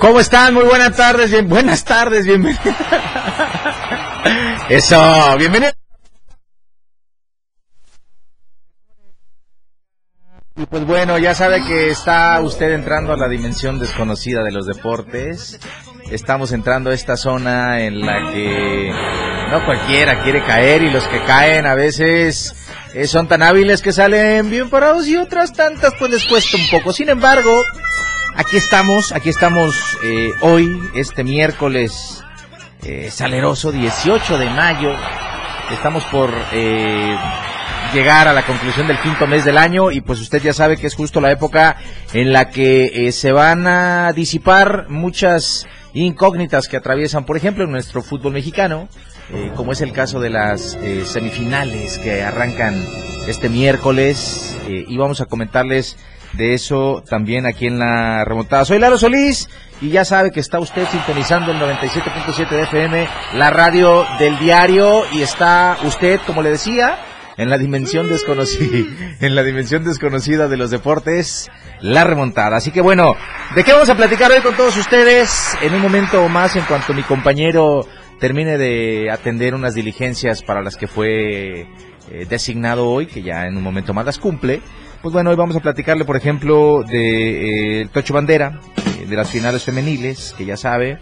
[0.00, 0.54] ¿Cómo están?
[0.54, 2.64] Muy buenas tardes, bien, buenas tardes, bienvenidos.
[4.68, 5.74] Eso, bienvenidos.
[10.56, 14.66] Y pues bueno, ya sabe que está usted entrando a la dimensión desconocida de los
[14.66, 15.60] deportes.
[16.10, 18.92] Estamos entrando a esta zona en la que
[19.52, 22.63] no cualquiera quiere caer y los que caen a veces
[22.94, 26.68] eh, son tan hábiles que salen bien parados y otras tantas pues les cuesta un
[26.70, 26.92] poco.
[26.92, 27.60] Sin embargo,
[28.36, 32.22] aquí estamos, aquí estamos eh, hoy, este miércoles
[32.84, 34.92] eh, saleroso 18 de mayo.
[35.72, 37.16] Estamos por eh,
[37.92, 40.86] llegar a la conclusión del quinto mes del año y pues usted ya sabe que
[40.86, 41.76] es justo la época
[42.12, 48.02] en la que se van a disipar muchas incógnitas que atraviesan, por ejemplo, en nuestro
[48.02, 48.88] fútbol mexicano,
[49.32, 52.84] eh, como es el caso de las eh, semifinales que arrancan
[53.26, 55.96] este miércoles eh, y vamos a comentarles
[56.34, 58.64] de eso también aquí en la remontada.
[58.64, 59.48] Soy Lalo Solís
[59.80, 65.04] y ya sabe que está usted sintonizando el 97.7 de FM, la radio del diario
[65.12, 66.98] y está usted, como le decía,
[67.36, 68.86] en la dimensión desconocida,
[69.20, 71.50] en la dimensión desconocida de los deportes,
[71.80, 72.56] la remontada.
[72.56, 73.14] Así que bueno,
[73.54, 75.56] ¿de qué vamos a platicar hoy con todos ustedes?
[75.62, 77.86] En un momento más, en cuanto mi compañero
[78.20, 81.66] termine de atender unas diligencias para las que fue
[82.10, 84.60] eh, designado hoy, que ya en un momento más las cumple.
[85.02, 89.30] Pues bueno, hoy vamos a platicarle, por ejemplo, de eh, Tocho Bandera, eh, de las
[89.30, 90.98] finales femeniles, que ya sabe,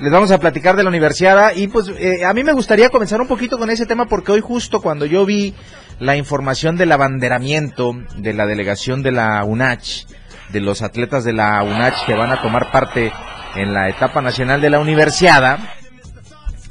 [0.00, 3.20] les vamos a platicar de la universidad y pues eh, a mí me gustaría comenzar
[3.20, 5.54] un poquito con ese tema porque hoy justo cuando yo vi
[5.98, 10.06] la información del abanderamiento de la delegación de la UNACH,
[10.50, 13.10] de los atletas de la UNACH que van a tomar parte
[13.54, 15.58] en la etapa nacional de la universidad,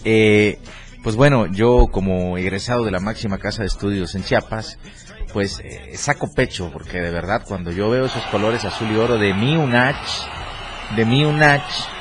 [0.04, 0.60] eh,
[1.04, 4.78] pues bueno, yo como egresado de la máxima casa de estudios en Chiapas,
[5.34, 9.18] pues eh, saco pecho porque de verdad cuando yo veo esos colores azul y oro
[9.18, 11.95] de mi UNACH, de mi UNACH,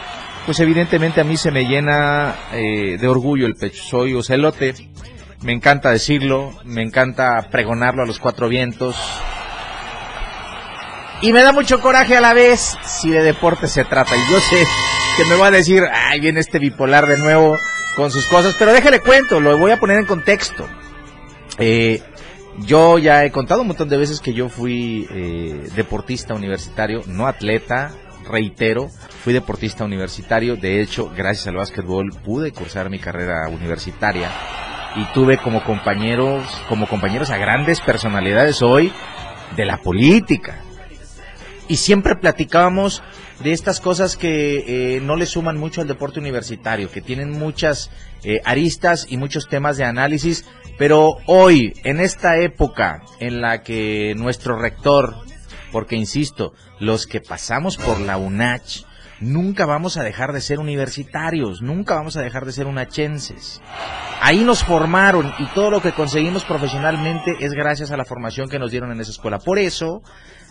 [0.46, 3.82] pues evidentemente a mí se me llena eh, de orgullo el pecho.
[3.82, 4.74] Soy ocelote,
[5.42, 8.96] me encanta decirlo, me encanta pregonarlo a los cuatro vientos.
[11.22, 14.14] Y me da mucho coraje a la vez si de deporte se trata.
[14.16, 14.66] Y yo sé
[15.16, 17.56] que me va a decir, ay, viene este bipolar de nuevo
[17.96, 20.68] con sus cosas, pero déjale cuento, lo voy a poner en contexto.
[21.58, 22.02] Eh,
[22.58, 27.26] yo ya he contado un montón de veces que yo fui eh, deportista universitario, no
[27.26, 27.92] atleta,
[28.28, 28.88] reitero,
[29.22, 34.30] fui deportista universitario, de hecho, gracias al básquetbol pude cursar mi carrera universitaria
[34.96, 38.92] y tuve como compañeros, como compañeros a grandes personalidades hoy
[39.56, 40.60] de la política.
[41.68, 43.02] Y siempre platicábamos
[43.42, 47.90] de estas cosas que eh, no le suman mucho al deporte universitario, que tienen muchas
[48.22, 50.44] eh, aristas y muchos temas de análisis,
[50.78, 55.14] pero hoy, en esta época en la que nuestro rector,
[55.74, 58.84] porque insisto, los que pasamos por la UNACH,
[59.18, 63.60] nunca vamos a dejar de ser universitarios, nunca vamos a dejar de ser unachenses.
[64.20, 68.60] Ahí nos formaron y todo lo que conseguimos profesionalmente es gracias a la formación que
[68.60, 69.40] nos dieron en esa escuela.
[69.40, 70.00] Por eso,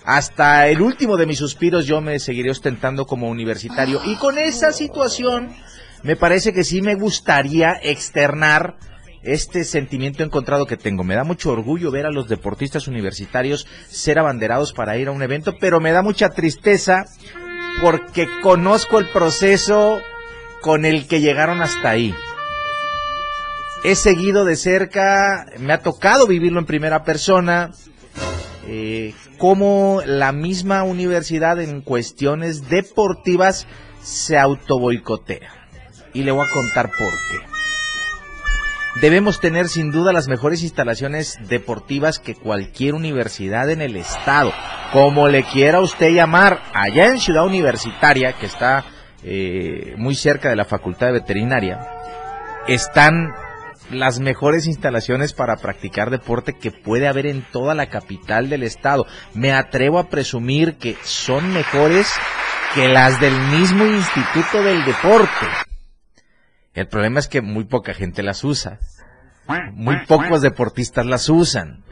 [0.03, 4.73] hasta el último de mis suspiros yo me seguiré ostentando como universitario y con esa
[4.73, 5.55] situación
[6.01, 8.75] me parece que sí me gustaría externar
[9.23, 11.03] este sentimiento encontrado que tengo.
[11.03, 15.23] Me da mucho orgullo ver a los deportistas universitarios ser abanderados para ir a un
[15.23, 17.05] evento, pero me da mucha tristeza
[17.81, 19.99] porque conozco el proceso
[20.61, 22.13] con el que llegaron hasta ahí.
[23.83, 27.71] He seguido de cerca, me ha tocado vivirlo en primera persona,
[28.65, 33.67] eh, cómo la misma universidad en cuestiones deportivas
[34.01, 35.49] se autoboicotea.
[36.13, 37.52] Y le voy a contar por qué.
[39.01, 44.53] Debemos tener sin duda las mejores instalaciones deportivas que cualquier universidad en el estado,
[44.91, 48.85] como le quiera usted llamar, allá en Ciudad Universitaria, que está
[49.23, 51.79] eh, muy cerca de la Facultad de Veterinaria,
[52.67, 53.33] están
[53.89, 59.07] las mejores instalaciones para practicar deporte que puede haber en toda la capital del estado.
[59.33, 62.11] Me atrevo a presumir que son mejores
[62.75, 65.72] que las del mismo Instituto del Deporte.
[66.73, 68.79] El problema es que muy poca gente las usa.
[69.73, 71.83] Muy pocos deportistas las usan.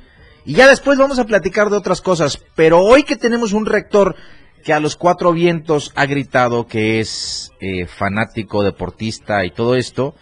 [0.46, 2.42] Y ya después vamos a platicar de otras cosas.
[2.56, 4.16] Pero hoy que tenemos un rector
[4.64, 10.16] que a los cuatro vientos ha gritado que es eh, fanático, deportista y todo esto,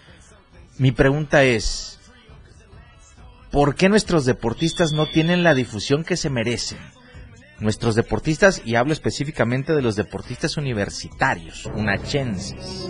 [0.78, 2.00] mi pregunta es,
[3.52, 6.80] ¿por qué nuestros deportistas no tienen la difusión que se merecen?
[7.60, 12.90] Nuestros deportistas, y hablo específicamente de los deportistas universitarios, unachenses.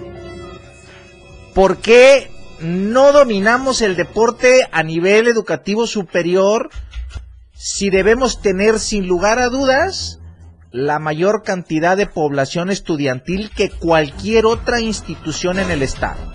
[1.60, 6.70] ¿Por qué no dominamos el deporte a nivel educativo superior
[7.52, 10.22] si debemos tener sin lugar a dudas
[10.72, 16.32] la mayor cantidad de población estudiantil que cualquier otra institución en el Estado?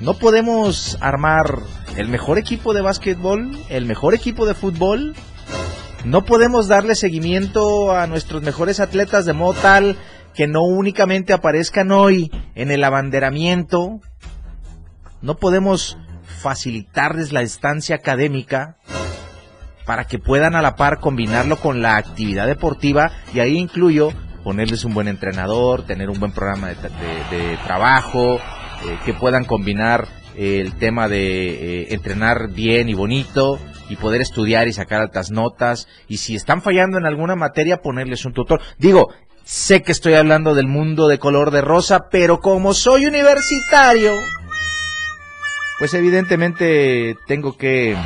[0.00, 1.58] No podemos armar
[1.98, 5.14] el mejor equipo de básquetbol, el mejor equipo de fútbol.
[6.06, 9.98] No podemos darle seguimiento a nuestros mejores atletas de modo tal
[10.34, 14.00] que no únicamente aparezcan hoy en el abanderamiento.
[15.22, 15.98] No podemos
[16.40, 18.76] facilitarles la estancia académica
[19.84, 24.12] para que puedan a la par combinarlo con la actividad deportiva y ahí incluyo
[24.44, 30.74] ponerles un buen entrenador, tener un buen programa de, trabajo, eh, que puedan combinar el
[30.74, 33.58] tema de eh, entrenar bien y bonito
[33.88, 38.24] y poder estudiar y sacar altas notas y si están fallando en alguna materia ponerles
[38.24, 38.62] un tutor.
[38.78, 39.12] Digo,
[39.44, 44.12] sé que estoy hablando del mundo de color de rosa, pero como soy universitario,
[45.78, 47.96] pues evidentemente tengo que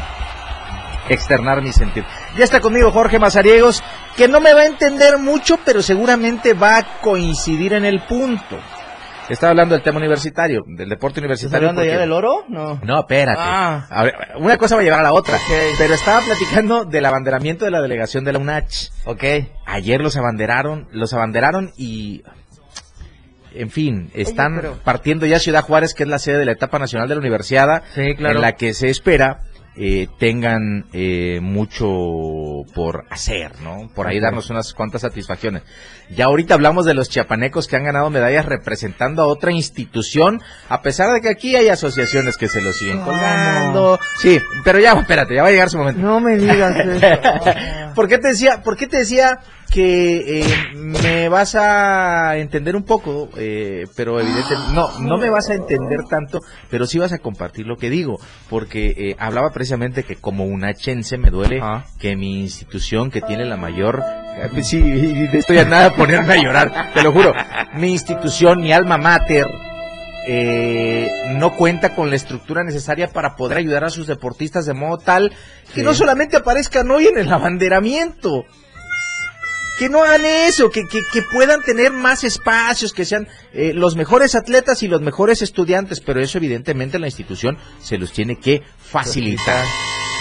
[1.08, 2.06] externar mi sentido.
[2.36, 3.82] Ya está conmigo Jorge Mazariegos,
[4.16, 8.58] que no me va a entender mucho, pero seguramente va a coincidir en el punto.
[9.28, 11.68] Estaba hablando del tema universitario, del deporte universitario.
[11.68, 12.44] ¿Estás hablando ya del oro?
[12.48, 12.80] No.
[12.84, 13.40] No, espérate.
[13.40, 13.86] Ah.
[14.36, 15.38] una cosa va a llevar a la otra.
[15.78, 18.90] Pero estaba platicando del abanderamiento de la delegación de la UNACH.
[19.06, 19.24] Ok.
[19.66, 22.22] Ayer los abanderaron, los abanderaron y
[23.54, 27.08] en fin, están partiendo ya Ciudad Juárez, que es la sede de la etapa nacional
[27.08, 28.36] de la universidad, sí, claro.
[28.36, 29.42] en la que se espera
[29.76, 33.90] eh, tengan eh, mucho por hacer, ¿no?
[33.94, 35.62] Por ahí darnos unas cuantas satisfacciones.
[36.10, 40.82] Ya ahorita hablamos de los chiapanecos que han ganado medallas representando a otra institución, a
[40.82, 43.98] pesar de que aquí hay asociaciones que se lo siguen colgando.
[44.18, 46.00] Sí, pero ya, espérate, ya va a llegar su momento.
[46.00, 47.94] No me digas eso.
[47.94, 49.40] ¿Por qué te decía, por qué te decía
[49.74, 55.50] que eh, me vas a entender un poco, eh, pero evidentemente no, no me vas
[55.50, 56.38] a entender tanto,
[56.70, 60.64] pero sí vas a compartir lo que digo, porque eh, hablaba precisamente que como un
[60.64, 61.60] achense me duele
[61.98, 64.00] que mi institución que tiene la mayor,
[64.52, 64.80] pues sí,
[65.32, 67.32] estoy a nada de ponerme a llorar, te lo juro,
[67.74, 69.46] mi institución, mi alma mater,
[71.34, 75.32] no cuenta con la estructura necesaria para poder ayudar a sus deportistas de modo tal
[75.74, 78.44] que no solamente aparezcan hoy en el abanderamiento,
[79.78, 84.34] que no hagan eso, que, que, puedan tener más espacios, que sean eh, los mejores
[84.34, 89.64] atletas y los mejores estudiantes, pero eso evidentemente la institución se los tiene que facilitar.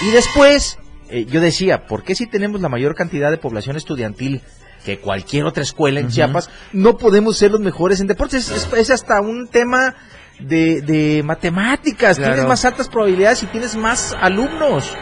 [0.03, 0.77] Y después,
[1.09, 4.41] eh, yo decía, ¿por qué si tenemos la mayor cantidad de población estudiantil
[4.85, 8.49] que cualquier otra escuela en Chiapas, no podemos ser los mejores en deportes?
[8.49, 9.95] Es, hasta un tema
[10.39, 14.93] de, de matemáticas, tienes más altas probabilidades y tienes más alumnos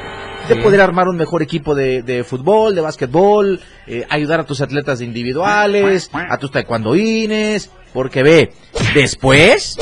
[0.56, 4.62] de poder armar un mejor equipo de, de fútbol, de básquetbol, eh, ayudar a tus
[4.62, 8.54] atletas individuales, a tus taekwondoines, porque ve,
[8.94, 9.78] después,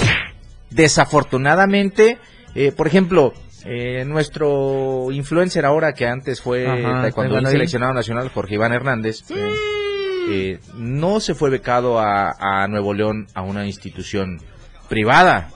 [0.70, 2.18] desafortunadamente,
[2.56, 3.34] eh, por ejemplo,
[3.66, 9.24] eh, nuestro influencer ahora que antes fue taekwondo seleccionado nacional, Jorge Iván Hernández,
[10.32, 14.40] eh, no se fue becado a, a, Nuevo León a una institución
[14.88, 15.50] privada,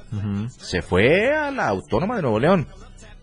[0.58, 2.68] se fue a la Autónoma de Nuevo León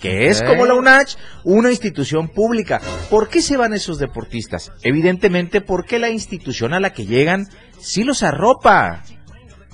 [0.01, 2.81] que es como la UNACH, una institución pública.
[3.11, 4.73] ¿Por qué se van esos deportistas?
[4.83, 9.05] Evidentemente porque la institución a la que llegan sí los arropa.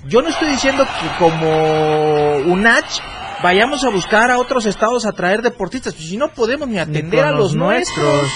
[0.05, 3.01] Yo no estoy diciendo que como UNACH
[3.41, 7.23] vayamos a buscar a otros estados a traer deportistas, pues si no podemos ni atender
[7.23, 8.29] a los, nuestros.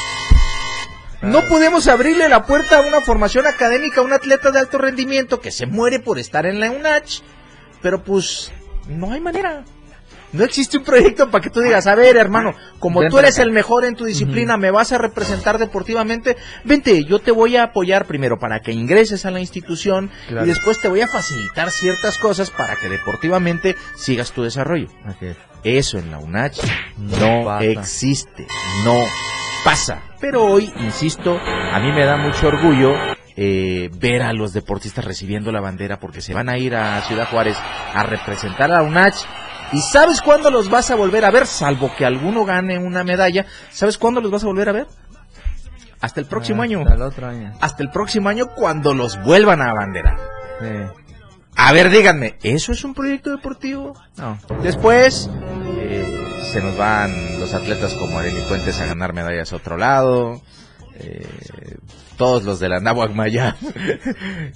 [1.22, 5.40] No podemos abrirle la puerta a una formación académica a un atleta de alto rendimiento
[5.40, 7.22] que se muere por estar en la UNACH,
[7.82, 8.52] pero pues
[8.88, 9.64] no hay manera.
[10.34, 13.52] No existe un proyecto para que tú digas, a ver, hermano, como tú eres el
[13.52, 18.06] mejor en tu disciplina, me vas a representar deportivamente, vente, yo te voy a apoyar
[18.06, 22.50] primero para que ingreses a la institución y después te voy a facilitar ciertas cosas
[22.50, 24.88] para que deportivamente sigas tu desarrollo.
[25.64, 26.60] Eso en la UNACH
[26.98, 28.48] no, existe,
[28.84, 29.04] no
[29.64, 30.02] pasa.
[30.20, 32.94] Pero hoy, insisto, a mí me da mucho orgullo
[33.36, 37.28] eh, ver a los deportistas recibiendo la bandera porque se van a ir a Ciudad
[37.30, 39.26] Juárez a representar a la UNACH
[39.74, 41.48] ¿Y sabes cuándo los vas a volver a ver?
[41.48, 43.46] Salvo que alguno gane una medalla.
[43.72, 44.88] ¿Sabes cuándo los vas a volver a ver?
[46.01, 46.82] Hasta el próximo año.
[46.82, 47.54] Hasta el otro año.
[47.62, 50.18] Hasta el próximo año cuando los vuelvan a abanderar.
[51.56, 53.94] A ver, díganme, ¿eso es un proyecto deportivo?
[54.18, 54.38] No.
[54.63, 55.30] Después
[55.78, 60.42] eh, se nos van los atletas como Arely Puentes a ganar medallas a otro lado.
[60.96, 61.25] eh,
[62.18, 63.56] todos los de la Nahuac Maya.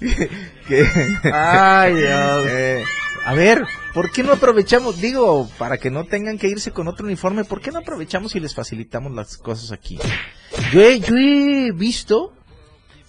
[0.68, 0.88] que-
[1.32, 2.46] Ay, Dios.
[2.48, 2.84] eh,
[3.24, 3.64] a ver,
[3.96, 5.00] ¿por qué no aprovechamos?
[5.00, 8.40] Digo, para que no tengan que irse con otro uniforme, ¿por qué no aprovechamos y
[8.40, 9.98] les facilitamos las cosas aquí?
[10.70, 12.32] Yo he, yo he visto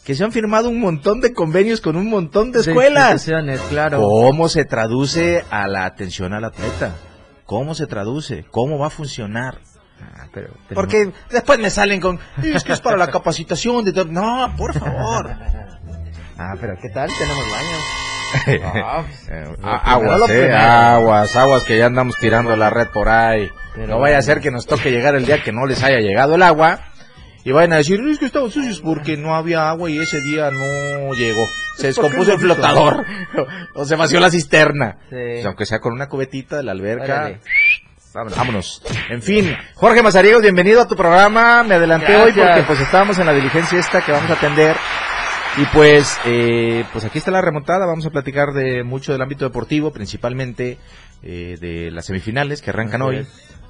[0.05, 3.11] que se han firmado un montón de convenios con un montón de escuelas.
[3.11, 3.99] instituciones, claro.
[3.99, 6.95] ¿Cómo se traduce a la atención al atleta?
[7.43, 8.45] ¿Cómo se traduce?
[8.49, 9.59] ¿Cómo va a funcionar?
[10.01, 13.91] Ah, pero tenemos- Porque después me salen con, es que es para la capacitación de
[13.93, 14.05] todo".
[14.05, 15.29] No, por favor.
[16.39, 17.09] Ah, pero ¿qué tal?
[17.17, 18.06] Tenemos baños.
[18.63, 23.49] Ah, Eh, aguas, eh, aguas, aguas que ya andamos tirando la red por ahí.
[23.75, 25.99] Pero no vaya a ser que nos toque llegar el día que no les haya
[25.99, 26.79] llegado el agua
[27.47, 30.51] y vayan a decir, es que estaban sucios porque no había agua y ese día
[30.51, 31.45] no llegó.
[31.77, 33.05] Se Pues, ¿por qué descompuso el flotador
[33.73, 34.97] o se vació la cisterna.
[35.09, 35.15] Sí.
[35.15, 37.39] Pues aunque sea con una cubetita de la alberca.
[38.13, 38.37] Vámonos.
[38.37, 38.81] Vámonos.
[39.09, 41.63] En fin, Jorge Mazariegos, bienvenido a tu programa.
[41.63, 44.75] Me adelanté hoy porque pues estábamos en la diligencia esta que vamos a atender.
[45.57, 47.87] Y pues, eh, pues aquí está la remontada.
[47.87, 50.77] Vamos a platicar de mucho del ámbito deportivo, principalmente
[51.23, 53.17] eh, de las semifinales que arrancan Así hoy.
[53.17, 53.27] es.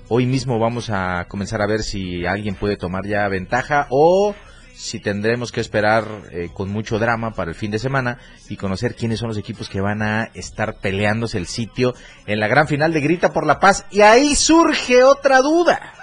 [0.09, 4.35] Hoy mismo vamos a comenzar a ver si alguien puede tomar ya ventaja o
[4.73, 8.95] si tendremos que esperar eh, con mucho drama para el fin de semana y conocer
[8.95, 11.93] quiénes son los equipos que van a estar peleándose el sitio
[12.25, 13.85] en la gran final de Grita por la Paz.
[13.91, 15.93] Y ahí surge otra duda.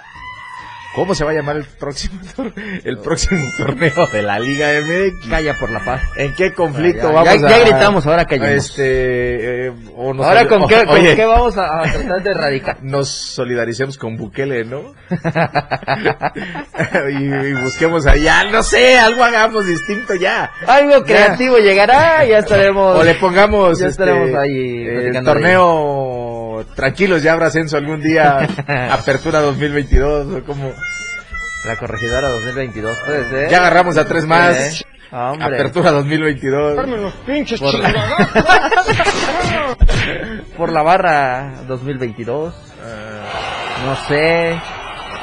[0.95, 2.17] ¿Cómo se va a llamar el próximo,
[2.85, 5.29] el próximo torneo de la Liga MX?
[5.29, 6.01] Calla por la paz.
[6.15, 7.49] ¿En qué conflicto Ya, ya, vamos a...?
[7.49, 8.51] ya gritamos, ahora callemos.
[8.69, 12.31] Este, eh, o nos- Ahora, ¿con qué, con oye, qué vamos a, a tratar de
[12.31, 12.77] erradicar?
[12.81, 14.93] nos solidaricemos con Bukele, ¿no?
[17.09, 20.49] y, y busquemos allá, no sé, algo hagamos distinto ya.
[20.65, 22.97] Algo creativo llegará y ya estaremos.
[22.99, 25.33] O le pongamos Ya este, estaremos ahí el platicando
[26.63, 28.37] tranquilos, ya habrá ascenso algún día,
[28.91, 30.71] apertura 2022 o como
[31.65, 33.49] La corregidora 2022, puede ser.
[33.49, 34.83] ya agarramos a tres más.
[35.11, 35.45] Hombre.
[35.45, 36.75] Apertura 2022.
[37.59, 37.93] Por la...
[40.57, 42.53] por la barra 2022.
[43.85, 44.59] No sé.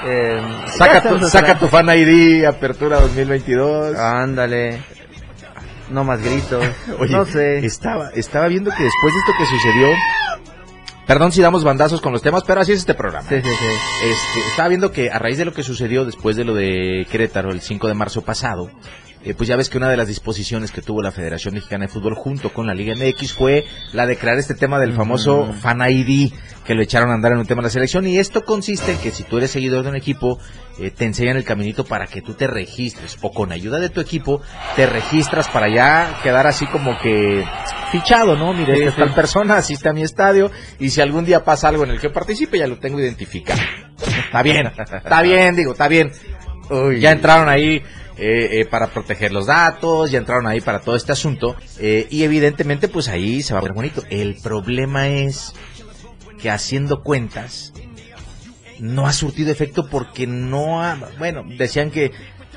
[0.04, 3.96] Eh, Saca tu, saca tu fan ID, apertura 2022.
[3.96, 4.82] Ándale.
[5.90, 6.64] No más gritos.
[6.98, 7.58] Oye, no sé.
[7.64, 9.88] estaba, estaba viendo que después de esto que sucedió,
[11.06, 13.28] perdón si damos bandazos con los temas, pero así es este programa.
[13.28, 13.66] Sí, sí, sí.
[14.04, 17.50] Este, estaba viendo que a raíz de lo que sucedió después de lo de Querétaro
[17.50, 18.70] el 5 de marzo pasado,
[19.24, 21.92] eh, pues ya ves que una de las disposiciones que tuvo la Federación Mexicana de
[21.92, 25.52] Fútbol junto con la Liga MX fue la de crear este tema del famoso.
[25.60, 26.32] Fan ID
[26.64, 28.98] que lo echaron a andar en un tema de la selección y esto consiste en
[28.98, 30.38] que si tú eres seguidor de un equipo
[30.78, 34.00] eh, te enseñan el caminito para que tú te registres o con ayuda de tu
[34.00, 34.40] equipo
[34.76, 37.44] te registras para ya quedar así como que
[37.92, 38.52] fichado, ¿no?
[38.52, 39.12] Mire, Sí, esta sí.
[39.14, 42.58] persona asiste a mi estadio y si algún día pasa algo en el que participe
[42.58, 43.60] ya lo tengo identificado.
[44.24, 46.10] Está bien, está bien, digo, está bien.
[46.98, 47.82] Ya entraron ahí
[48.16, 52.22] eh, eh, para proteger los datos, ya entraron ahí para todo este asunto eh, y
[52.24, 54.02] evidentemente pues ahí se va a ver bonito.
[54.10, 55.54] El problema es
[56.40, 57.72] que haciendo cuentas
[58.78, 62.10] no ha surtido efecto porque no ha, bueno, decían que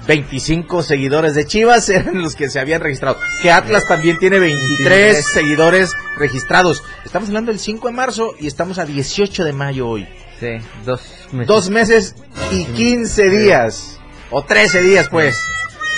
[0.07, 3.17] 25 seguidores de Chivas eran los que se habían registrado.
[3.41, 5.25] Que Atlas también tiene 23 23.
[5.25, 6.83] seguidores registrados.
[7.03, 10.07] Estamos hablando del 5 de marzo y estamos a 18 de mayo hoy.
[10.39, 11.47] Sí, dos meses.
[11.47, 12.15] Dos meses
[12.51, 13.99] y 15 días.
[14.31, 15.37] O 13 días, pues.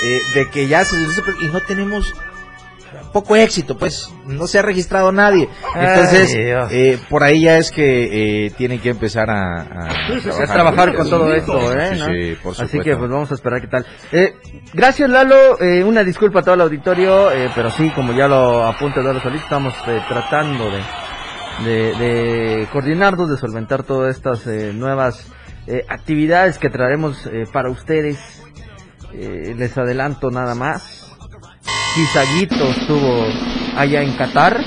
[0.04, 0.96] eh, de que ya se...
[1.42, 2.14] Y no tenemos
[3.12, 4.10] poco éxito, pues.
[4.26, 5.50] No se ha registrado nadie.
[5.76, 9.66] Entonces, Ay, eh, por ahí ya es que eh, tienen que empezar a...
[10.48, 11.92] trabajar con todo esto, ¿eh?
[11.94, 12.06] Sí, ¿no?
[12.06, 13.86] sí, por Así que pues vamos a esperar qué tal.
[14.12, 14.36] Eh,
[14.74, 18.64] gracias Lalo, eh, una disculpa a todo el auditorio, eh, pero sí, como ya lo
[18.64, 24.74] apunta Lalo Solís, estamos eh, tratando de, de, de coordinarnos, de solventar todas estas eh,
[24.74, 25.28] nuevas
[25.68, 28.44] eh, actividades que traeremos eh, para ustedes.
[29.14, 31.07] Eh, les adelanto nada más.
[31.98, 33.25] Kizaguito estuvo
[33.75, 34.60] allá en Qatar.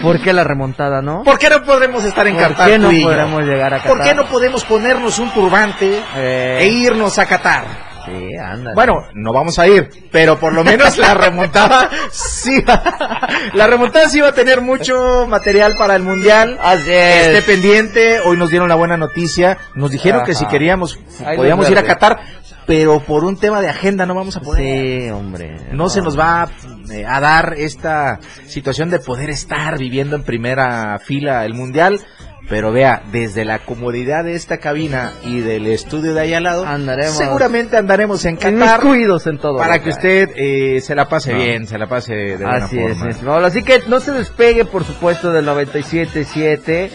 [0.00, 1.24] ¿Por qué la remontada no?
[1.24, 3.96] ¿Por qué no podemos estar en ¿Por Qatar qué no podemos llegar a Qatar?
[3.96, 7.64] ¿Por qué no podemos ponernos un turbante Eh, e irnos a Qatar?
[8.06, 8.74] Sí, ándale.
[8.76, 14.08] Bueno, no vamos a ir, pero por lo menos la remontada sí va, la remontada
[14.08, 16.58] sí va a tener mucho material para el mundial.
[16.62, 17.44] Así Esté es.
[17.44, 20.96] pendiente, hoy nos dieron la buena noticia, nos dijeron que si queríamos
[21.36, 21.82] podíamos ir a.
[21.82, 22.20] Qatar,
[22.68, 24.62] pero por un tema de agenda no vamos a poder.
[24.62, 25.56] Sí, hombre.
[25.72, 26.46] No se nos va
[26.92, 31.98] eh, a dar esta situación de poder estar viviendo en primera fila el mundial.
[32.46, 36.66] Pero vea, desde la comodidad de esta cabina y del estudio de ahí al lado,
[36.66, 37.16] Andaremos.
[37.16, 38.80] seguramente andaremos en Qatar
[39.26, 39.56] en todo.
[39.58, 42.96] para que usted eh, se la pase bien, se la pase de buena Así es,
[42.96, 43.10] forma.
[43.10, 43.46] estimado.
[43.46, 46.90] Así que no se despegue, por supuesto, del 97.7.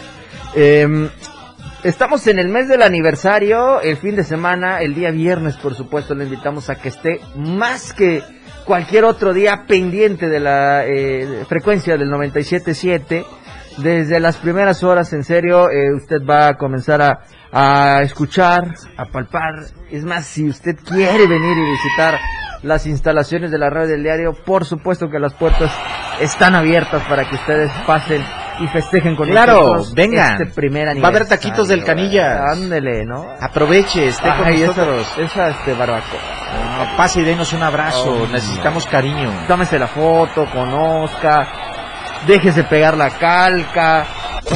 [0.55, 1.09] Eh,
[1.83, 6.15] Estamos en el mes del aniversario, el fin de semana, el día viernes, por supuesto,
[6.15, 8.23] le invitamos a que esté más que
[8.63, 13.25] cualquier otro día pendiente de la eh, frecuencia del 97.7.
[13.79, 17.19] Desde las primeras horas, en serio, eh, usted va a comenzar a,
[17.51, 19.53] a escuchar, a palpar.
[19.91, 22.17] Es más, si usted quiere venir y visitar
[22.61, 25.69] las instalaciones de la radio del diario, por supuesto que las puertas
[26.21, 28.23] están abiertas para que ustedes pasen
[28.59, 30.41] y festejen con Claro, nosotros vengan.
[30.41, 32.39] este primer Va a haber taquitos del Canillas.
[32.53, 33.25] Ándele, ¿no?
[33.39, 34.85] Aproveche, esté con Ay, esa,
[35.19, 36.19] esa este barbacoa.
[36.77, 38.23] No, pase y denos un abrazo.
[38.23, 39.31] Oh, Necesitamos cariño.
[39.47, 41.47] Tómese la foto, conozca,
[42.27, 44.05] déjese pegar la calca.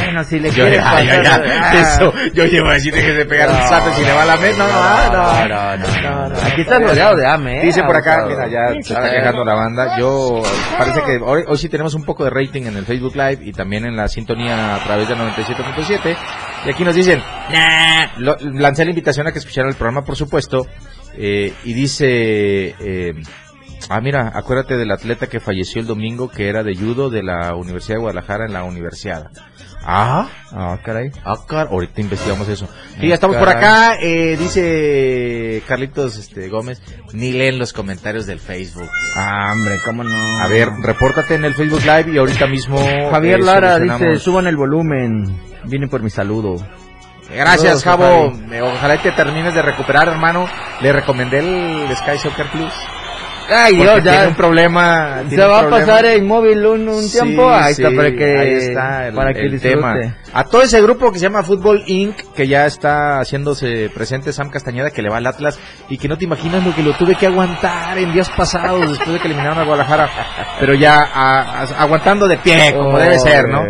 [0.03, 1.69] Bueno, si le Yo, quiere ya, ya, pasar- ya.
[1.69, 1.79] Ah.
[1.81, 4.37] Eso, yo llevo a decir deje de pegar un salto si le va a la
[4.37, 4.57] mente.
[4.57, 6.35] No, no, no, no.
[6.41, 7.65] Aquí está rodeado de AME, ¿eh?
[7.65, 9.97] Dice por acá, mira, ya se está quejando la banda.
[9.97, 10.41] Yo,
[10.77, 13.51] parece que hoy, hoy sí tenemos un poco de rating en el Facebook Live y
[13.51, 16.15] también en la sintonía a través del 97.7.
[16.65, 17.19] Y aquí nos dicen,
[17.51, 20.67] nah, lo- lancé la invitación a que escucharan el programa, por supuesto.
[21.19, 23.13] eh, y dice, eh,
[23.89, 27.55] ah, mira, acuérdate del atleta que falleció el domingo, que era de judo de la
[27.55, 29.31] Universidad de Guadalajara en la Universidad.
[29.83, 31.11] Ah, Ah, caray.
[31.25, 32.67] Ah, car- ahorita investigamos eso.
[32.99, 36.81] Y Ah, ya estamos por acá, eh, dice Carlitos este, Gómez,
[37.13, 38.89] ni leen los comentarios del Facebook.
[39.15, 40.39] Ah, hombre, cómo no.
[40.39, 42.79] A ver, repórtate en el Facebook Live y ahorita mismo...
[43.11, 44.07] Javier eh, Lara solucionamos.
[44.09, 45.37] dice, suban el volumen.
[45.65, 46.55] Viene por mi saludo.
[47.29, 48.33] Gracias, Javo.
[48.73, 50.47] Ojalá que termines de recuperar, hermano.
[50.81, 52.73] Le recomendé el Sky Soccer Plus.
[53.49, 54.27] Ay, Dios, tiene ya.
[54.27, 55.19] un problema.
[55.23, 57.49] Se tiene va a pasar en móvil un, un Sí, tiempo.
[57.49, 59.95] Ahí está, para que, ahí está el, para que el tema.
[60.33, 64.49] A todo ese grupo que se llama Fútbol Inc., que ya está haciéndose presente Sam
[64.49, 65.57] Castañeda, que le va al Atlas,
[65.89, 69.13] y que no te imaginas lo que lo tuve que aguantar en días pasados, después
[69.13, 70.09] de que eliminaron a Guadalajara,
[70.59, 73.63] pero ya a- a- aguantando de pie, como Oh, debe ser, ¿no?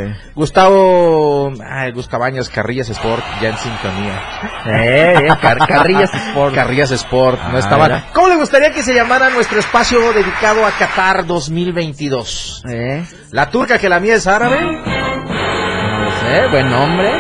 [0.62, 4.22] Gustavo, ay, Gus Cabañas, Carrillas Sport, ya en sintonía.
[4.66, 6.56] Eh, eh, Car- Carrillas Sport.
[6.56, 8.06] Carrillas Sport, no Ah, mira.
[8.14, 12.64] ¿Cómo le gustaría que se llamara nuestro espacio dedicado a Qatar 2022?
[12.70, 14.62] Eh, ¿La turca que la mía es árabe?
[14.62, 17.12] no lo sé, buen nombre.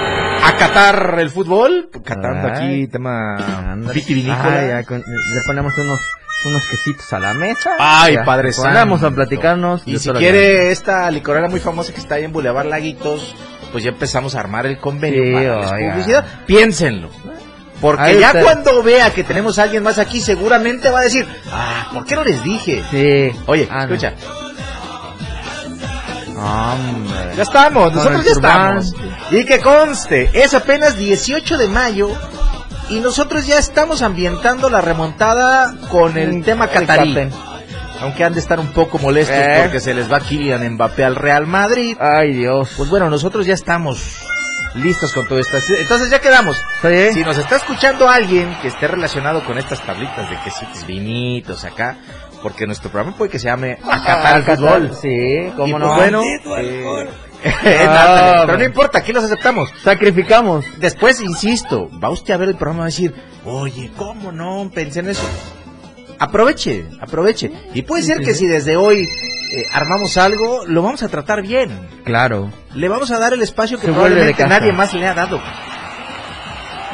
[0.44, 1.90] ¿A Qatar el fútbol?
[2.06, 2.54] Catando Ay.
[2.84, 4.60] aquí, tema vitivinícola.
[4.60, 6.00] Ah, ya con- le ponemos unos,
[6.46, 7.72] unos quesitos a la mesa.
[7.80, 9.08] Ay, Ya, padre Vamos santo.
[9.08, 9.82] a platicarnos.
[9.86, 13.36] Y si quiere esta licorera muy famosa que está ahí en Boulevard Laguitos,
[13.74, 15.92] pues ya empezamos a armar el convenio Sí, para oiga.
[15.92, 16.26] publicidad.
[16.46, 17.10] Piénsenlo.
[17.82, 18.42] Porque Ahí ya está.
[18.42, 22.16] cuando vea que tenemos a alguien más aquí, seguramente va a decir, ah, ¿por qué
[22.16, 22.84] no les dije?
[22.90, 23.40] Sí.
[23.46, 23.94] Oye, Ah, no.
[23.94, 24.14] escucha,
[26.36, 27.36] Hombre.
[27.36, 28.94] ya estamos, nosotros ya estamos.
[29.32, 32.10] Y que conste, es apenas 18 de mayo
[32.90, 37.30] y nosotros ya estamos ambientando la remontada con el Mm, tema catarí.
[38.02, 39.60] Aunque han de estar un poco molestos Eh.
[39.64, 41.98] porque se les va Kylian Mbappé al Real Madrid.
[42.00, 42.70] Ay, Dios.
[42.78, 44.20] Pues bueno, nosotros ya estamos
[44.78, 45.58] listos con todo esto.
[45.80, 46.58] Entonces ya quedamos.
[46.82, 47.14] Sí.
[47.14, 51.98] Si nos está escuchando alguien que esté relacionado con estas tablitas de quesitos vinitos acá,
[52.42, 54.92] porque nuestro programa puede que se llame A Qatar al Qatar, Fútbol.
[55.02, 55.96] Sí, Y cómo pues no.
[55.96, 56.24] bueno,
[57.44, 59.70] eh, Ah, pero no importa, aquí los aceptamos.
[59.84, 60.66] Sacrificamos.
[60.78, 63.14] Después, insisto, va usted a ver el programa y va a decir,
[63.46, 64.70] oye, ¿cómo no?
[64.74, 65.28] Pensé en eso.
[66.20, 67.52] Aproveche, aproveche.
[67.74, 69.08] Y puede ser que si desde hoy
[69.54, 71.70] eh, armamos algo, lo vamos a tratar bien.
[72.04, 72.52] Claro.
[72.76, 75.40] Le vamos a dar el espacio que Se probablemente nadie más le ha dado.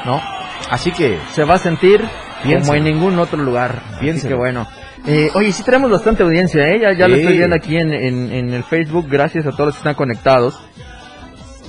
[0.06, 0.22] ¿No?
[0.70, 2.02] Así que, Se va a sentir
[2.44, 3.82] como en ningún otro lugar.
[4.00, 4.30] Piénselo.
[4.30, 4.68] que bueno.
[5.06, 6.80] Eh, oye, sí tenemos bastante audiencia, ¿eh?
[6.82, 9.08] Ya, ya lo estoy viendo aquí en, en, en el Facebook.
[9.10, 10.60] Gracias a todos los que están conectados.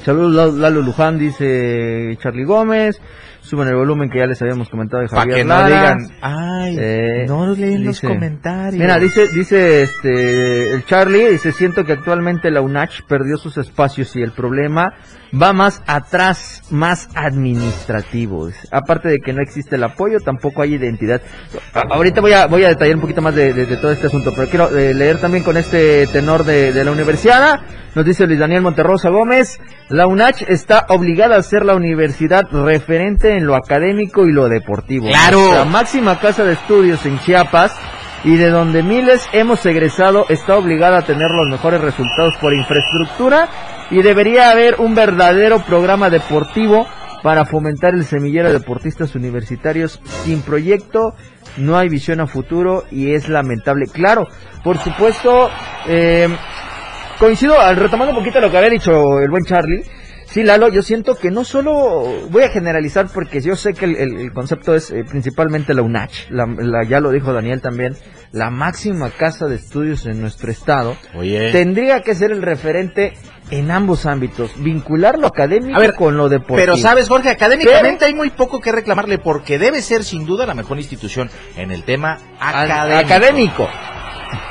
[0.05, 3.01] Saludos Lalo, Lalo Luján, dice Charlie Gómez.
[3.45, 6.77] Suben el volumen que ya les habíamos comentado de para Javier que no digan, ay,
[6.81, 8.81] Eh, no leen los comentarios.
[8.81, 14.17] Mira, dice, dice este, el Charlie, dice, siento que actualmente la UNACH perdió sus espacios
[14.17, 14.95] y el problema
[15.41, 18.49] va más atrás, más administrativo.
[18.71, 21.21] Aparte de que no existe el apoyo, tampoco hay identidad.
[21.91, 24.33] Ahorita voy a, voy a detallar un poquito más de, de- de todo este asunto,
[24.35, 27.61] pero quiero eh, leer también con este tenor de, de la universidad.
[27.95, 33.37] Nos dice Luis Daniel Monterrosa Gómez, la UNACH está obligada a ser la universidad referente
[33.37, 35.07] en lo académico y lo deportivo.
[35.09, 35.39] ¡Claro!
[35.41, 37.77] Nuestra máxima casa de estudios en Chiapas
[38.25, 43.49] y de donde miles hemos egresado está obligada a tener los mejores resultados por infraestructura
[43.91, 46.87] y debería haber un verdadero programa deportivo
[47.23, 50.01] para fomentar el semillero de deportistas universitarios.
[50.25, 51.15] Sin proyecto
[51.57, 53.87] no hay visión a futuro y es lamentable.
[53.87, 54.27] Claro
[54.65, 55.51] por supuesto
[55.87, 56.27] eh,
[57.19, 59.85] coincido retomando un poquito lo que había dicho el buen Charlie
[60.35, 63.95] Sí, Lalo, yo siento que no solo voy a generalizar porque yo sé que el,
[63.97, 67.97] el- concepto es eh, principalmente la UNACH, la, la- ya lo dijo Daniel también,
[68.33, 71.53] la máxima casa de estudios en nuestro estado, Oye.
[71.53, 73.13] tendría que ser el referente
[73.53, 76.57] en ambos ámbitos, vincular lo académico A ver, con lo deportivo.
[76.57, 80.55] Pero sabes, Jorge, académicamente hay muy poco que reclamarle porque debe ser sin duda la
[80.55, 83.07] mejor institución en el tema académico.
[83.15, 83.69] académico,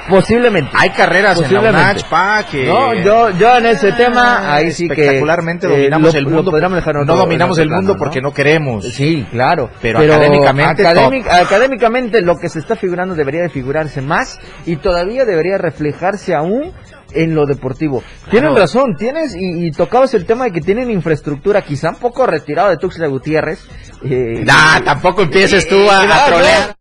[0.10, 0.72] posiblemente.
[0.74, 1.82] Hay carreras en la Posiblemente.
[1.82, 2.66] UNACH, pa, que...
[2.68, 4.94] No, yo, yo en ese tema, ahí sí que...
[5.02, 6.52] Espectacularmente eh, dominamos lo- el mundo.
[6.52, 8.30] dejar en no otro- dominamos en el mundo porque ¿no?
[8.30, 8.86] no queremos.
[8.94, 9.70] Sí, claro.
[9.82, 15.26] Pero académicamente, académic- académicamente lo que se está figurando debería de figurarse más y todavía
[15.26, 16.72] debería reflejarse aún
[17.16, 18.02] en lo deportivo.
[18.32, 22.26] Tienen razón, tienes y, y tocabas el tema de que tienen infraestructura quizá un poco
[22.26, 23.60] retirado de Tuxtla Gutiérrez.
[24.04, 26.76] eh, Nah, tampoco empieces tú a, Eh, a no, trolear.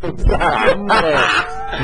[0.00, 1.14] Hombre,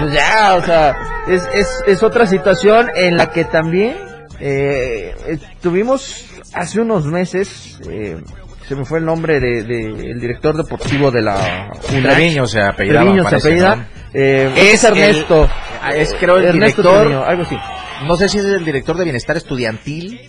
[0.00, 0.96] pues ya, o sea,
[1.28, 3.96] es, es, es otra situación en la que también
[4.40, 8.20] eh, estuvimos hace unos meses, eh,
[8.66, 12.02] se me fue el nombre de, de- el director deportivo de la UNACH.
[12.02, 13.76] Treviño se apellidaba, Treviño se parece, apellida.
[13.76, 13.84] ¿no?
[14.14, 15.48] eh, Es es Ernesto.
[15.88, 17.56] el- es, creo, el Ernesto director- Treviño, algo así.
[18.06, 20.20] No sé si es el director de bienestar estudiantil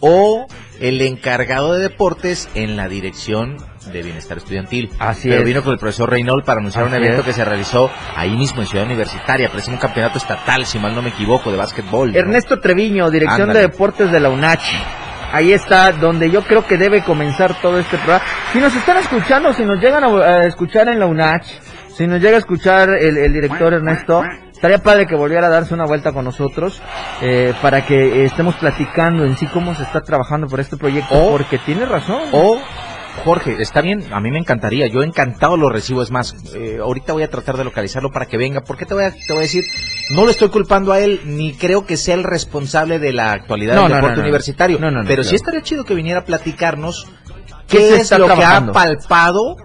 [0.00, 0.46] o
[0.80, 3.56] el encargado de deportes en la dirección
[3.90, 4.90] de bienestar estudiantil.
[4.98, 5.46] Así Pero es.
[5.46, 7.24] vino con el profesor Reynold para anunciar un evento es.
[7.26, 9.48] que se realizó ahí mismo en Ciudad Universitaria.
[9.48, 12.12] Parece un campeonato estatal, si mal no me equivoco, de básquetbol.
[12.12, 12.18] ¿no?
[12.18, 13.60] Ernesto Treviño, dirección Ándale.
[13.60, 14.64] de deportes de la UNACH.
[15.32, 18.22] Ahí está donde yo creo que debe comenzar todo este programa.
[18.52, 21.46] Si nos están escuchando, si nos llegan a, escuchar en la UNACH,
[21.96, 25.72] si nos llega a escuchar el, el director Ernesto, estaría padre que volviera a darse
[25.72, 26.82] una vuelta con nosotros
[27.22, 31.30] eh, para que estemos platicando en sí cómo se está trabajando por este proyecto, O-
[31.30, 32.20] porque tiene razón.
[32.32, 32.60] O,
[33.24, 37.12] Jorge, está bien, a mí me encantaría, yo encantado lo recibo, es más, eh, ahorita
[37.12, 39.40] voy a tratar de localizarlo para que venga, porque te voy, a, te voy a
[39.42, 39.62] decir,
[40.10, 43.74] no lo estoy culpando a él, ni creo que sea el responsable de la actualidad
[43.76, 46.20] No, del no, deporte no, universitario, No, no, no, pero sí estaría chido que viniera
[46.20, 47.06] a platicarnos
[47.68, 48.72] ¿Qué es lo trabajando?
[48.72, 49.56] que ha palpado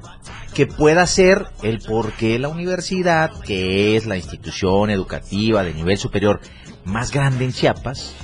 [0.53, 5.97] que pueda ser el por qué la universidad, que es la institución educativa de nivel
[5.97, 6.39] superior
[6.83, 8.15] más grande en Chiapas,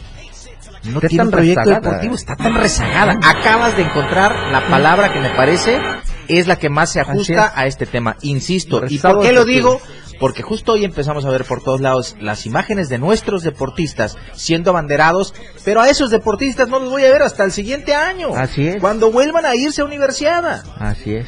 [0.83, 1.81] no Está tiene tan un proyecto rezagada.
[1.87, 3.19] deportivo, está tan rezagada.
[3.23, 5.79] Acabas de encontrar la palabra que me parece
[6.27, 7.51] es la que más se ajusta es.
[7.55, 8.17] a este tema.
[8.21, 9.81] Insisto, ¿y por qué lo digo?
[10.19, 14.69] Porque justo hoy empezamos a ver por todos lados las imágenes de nuestros deportistas siendo
[14.69, 15.33] abanderados,
[15.65, 18.29] pero a esos deportistas no los voy a ver hasta el siguiente año.
[18.35, 18.79] Así es.
[18.79, 20.63] Cuando vuelvan a irse a universidad.
[20.79, 21.27] Así es.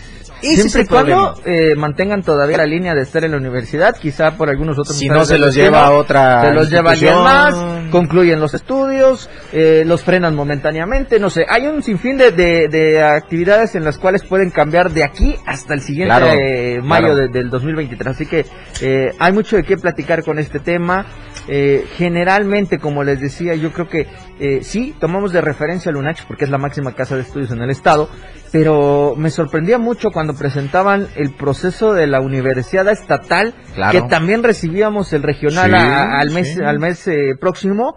[0.54, 4.38] Ese Siempre y cuando eh, mantengan todavía la línea de estar en la universidad, quizá
[4.38, 7.56] por algunos otros Si no se los lleva a otra se los lleva alguien más,
[7.92, 13.02] concluyen los estudios, eh, los frenan momentáneamente, no sé, hay un sinfín de, de, de
[13.04, 17.16] actividades en las cuales pueden cambiar de aquí hasta el siguiente Claro, eh, mayo claro.
[17.16, 18.46] de- del 2023, así que
[18.82, 21.06] eh, hay mucho de qué platicar con este tema.
[21.48, 24.08] Eh, generalmente, como les decía, yo creo que
[24.40, 27.62] eh, sí, tomamos de referencia al UNACH porque es la máxima casa de estudios en
[27.62, 28.10] el estado,
[28.52, 33.92] pero me sorprendía mucho cuando presentaban el proceso de la universidad estatal, Claro.
[34.04, 36.62] que también recibíamos el regional Sí, a- al mes, sí.
[36.62, 37.96] al mes eh, próximo,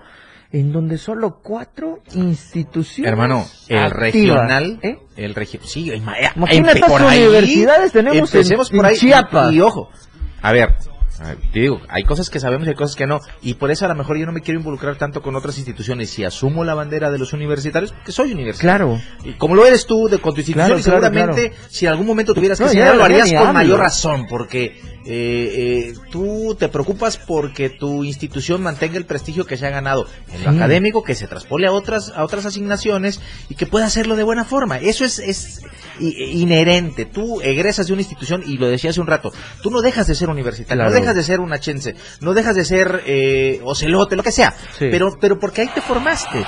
[0.51, 3.11] en donde solo cuatro instituciones.
[3.11, 4.98] Hermano, el activas, regional, ¿eh?
[5.16, 9.53] el sí, ima- Imagínate por ahí, universidades tenemos en- por en ahí, y- Chiapas.
[9.53, 9.90] Y, ojo,
[10.40, 10.74] a ver,
[11.20, 13.70] a ver, te digo, hay cosas que sabemos y hay cosas que no, y por
[13.70, 16.11] eso a lo mejor yo no me quiero involucrar tanto con otras instituciones.
[16.11, 18.98] Si asumo la bandera de los universitarios, porque soy universitario.
[18.98, 19.00] Claro.
[19.24, 21.92] Y como lo eres tú, de, con tu institución, Claro, y claro, seguramente si en
[21.92, 26.55] algún momento tuvieras que No, señalar, lo harías con mayor razón, porque eh, eh, tú
[26.59, 30.57] te preocupas porque tu institución mantenga el prestigio que se ha ganado en lo Sí.
[30.57, 34.44] académico, que se traspole a otras, a otras asignaciones y que pueda hacerlo de buena
[34.44, 34.79] forma.
[34.79, 35.62] Eso es, es
[35.99, 37.07] inherente.
[37.07, 40.14] Tú egresas de una institución y lo decía hace un rato, tú no dejas de
[40.14, 40.90] ser universitario, Claro.
[40.90, 44.55] no dejas de ser un achense, no dejas de ser eh, ocelote, lo que sea,
[44.79, 44.87] Sí.
[44.90, 46.44] pero, pero porque ahí te formaste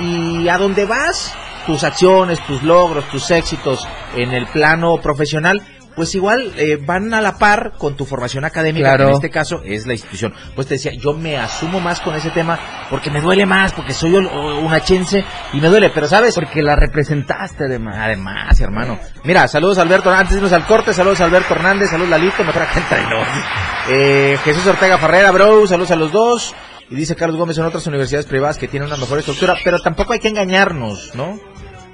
[0.00, 1.32] y, y a donde vas,
[1.66, 5.62] tus acciones, tus logros, tus éxitos en el plano profesional,
[5.96, 9.04] pues igual eh, van a la par con tu formación académica, Claro.
[9.04, 10.34] que en este caso es la institución.
[10.54, 12.58] Pues te decía, yo me asumo más con ese tema
[12.90, 16.76] porque me duele más, porque soy un achense y me duele, pero sabes, Porque la
[16.76, 17.96] representaste además.
[17.98, 18.98] Además, hermano.
[19.24, 22.62] Mira, saludos Alberto, antes de irnos al corte, saludos a Alberto Hernández, saludos Lalito, mejor
[22.62, 23.26] acá entre nos.
[23.88, 26.54] Eh, Jesús Ortega Ferrera, bro, saludos a los dos.
[26.90, 30.12] Y dice Carlos Gómez, son otras universidades privadas que tienen una mejor estructura, pero tampoco
[30.12, 31.38] hay que engañarnos, ¿no?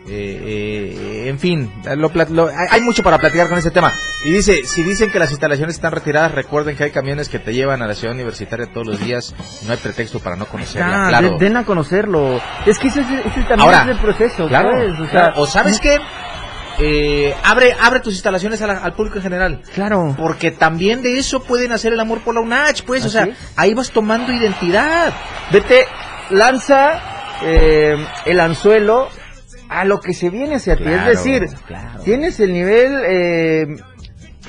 [0.09, 3.93] Eh, eh, en fin, lo lo- hay mucho para platicar con este tema.
[4.25, 7.53] Y dice, si dicen que las instalaciones están retiradas, recuerden que hay camiones que te
[7.53, 9.35] llevan a la ciudad universitaria todos los días.
[9.67, 11.37] No hay pretexto para no conocerla, Ah, claro.
[11.39, 12.41] den a conocerlo.
[12.67, 14.93] Es que ese, ese también Ahora, es el proceso, Claro, ¿sabes?
[14.95, 15.33] O sea, claro.
[15.37, 15.99] o sabes qué,
[16.79, 19.63] eh, abre, abre tus instalaciones al público en general.
[19.75, 20.15] Claro.
[20.19, 23.29] Porque también de eso pueden hacer el amor por la UNACH, pues, o ¿Ah, sea,
[23.57, 25.13] ahí vas tomando identidad.
[25.53, 25.87] Vete,
[26.31, 27.01] lanza
[27.43, 29.09] eh, el anzuelo
[29.71, 30.83] a lo que se viene hacia ti.
[30.85, 32.01] Es decir, claro.
[32.03, 33.67] tienes el nivel eh,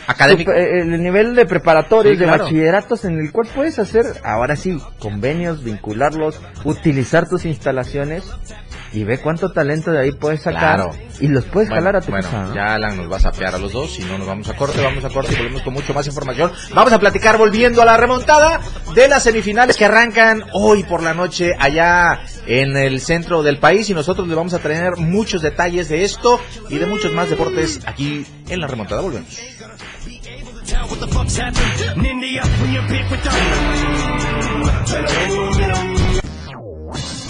[0.08, 0.52] Académico.
[0.52, 4.82] eh, el nivel de preparatorios, Sí, de bachilleratos en el cual puedes hacer, ahora sí,
[4.98, 8.24] convenios, vincularlos, utilizar tus instalaciones
[8.94, 10.92] y ve cuánto talento de ahí puedes sacar Claro.
[11.20, 12.44] y los puedes Bueno, jalar a tu bueno, casa.
[12.46, 12.56] ¿no?
[12.56, 14.82] ya Alan nos va a sapear a los dos, si no nos vamos a corte,
[14.82, 16.52] vamos a corte y volvemos con mucho más información.
[16.74, 18.60] Vamos a platicar volviendo a la remontada
[18.94, 23.90] de las semifinales que arrancan hoy por la noche allá en el centro del país
[23.90, 27.80] y nosotros les vamos a tener muchos detalles de esto y de muchos más deportes
[27.86, 29.02] aquí en la remontada.
[29.02, 29.40] Volvemos.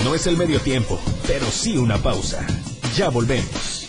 [0.03, 2.45] No es el medio tiempo, pero sí una pausa.
[2.95, 3.87] Ya volvemos.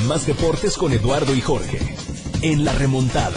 [0.07, 1.79] Más deportes con Eduardo y Jorge.
[2.43, 3.33] En la remontada.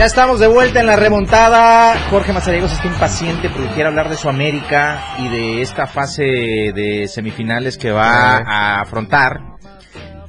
[0.00, 1.94] Ya estamos de vuelta en la remontada.
[2.08, 7.06] Jorge Mazariegos está impaciente porque quiere hablar de su América y de esta fase de
[7.06, 9.49] semifinales que va a afrontar.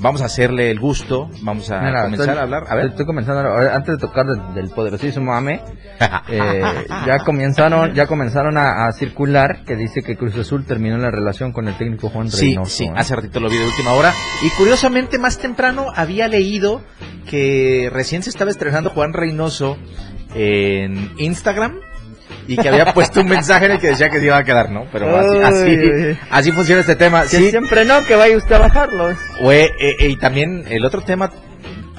[0.02, 2.64] Vamos a hacerle el gusto, vamos a Mira, comenzar estoy- a hablar.
[2.68, 2.86] A ver.
[2.88, 5.62] Estoy comenzando, a antes de tocar del, del poderosísimo AME,
[6.30, 6.64] eh,
[7.06, 11.52] ya comenzaron, ya comenzaron a, a circular que dice que Cruz Azul terminó la relación
[11.52, 12.72] con el técnico Juan Sí, Reynoso.
[12.78, 12.94] sí, ¿eh?
[12.96, 14.12] hace ratito lo vi de última hora.
[14.44, 16.82] Y curiosamente, más temprano había leído
[17.30, 19.78] que recién se estaba estrenando Juan Reynoso
[20.34, 21.76] en Instagram
[22.48, 24.72] y que había puesto un mensaje en el que decía que se iba a quedar,
[24.72, 24.86] ¿no?
[24.92, 27.24] Pero así, así, así funciona este tema.
[27.24, 29.12] Que Sí, siempre no, que vaya usted a bajarlo.
[29.12, 29.16] Eh,
[29.80, 31.32] eh, y también el otro tema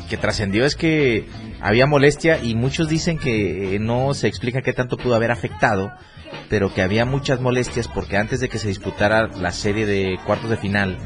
[0.08, 1.26] que trascendió es que
[1.60, 5.92] había molestia y muchos dicen que eh, no se explica qué tanto pudo haber afectado,
[6.48, 10.50] pero que había muchas molestias porque antes de que se disputara la serie de cuartos
[10.50, 10.98] de final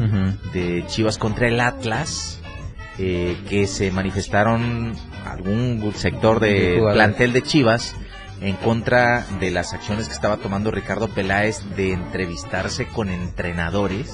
[0.53, 2.41] de Chivas contra el Atlas,
[2.99, 4.95] eh, que se manifestaron
[5.27, 7.95] algún sector De plantel de Chivas
[8.41, 14.13] en contra de las acciones que estaba tomando Ricardo Peláez de entrevistarse con entrenadores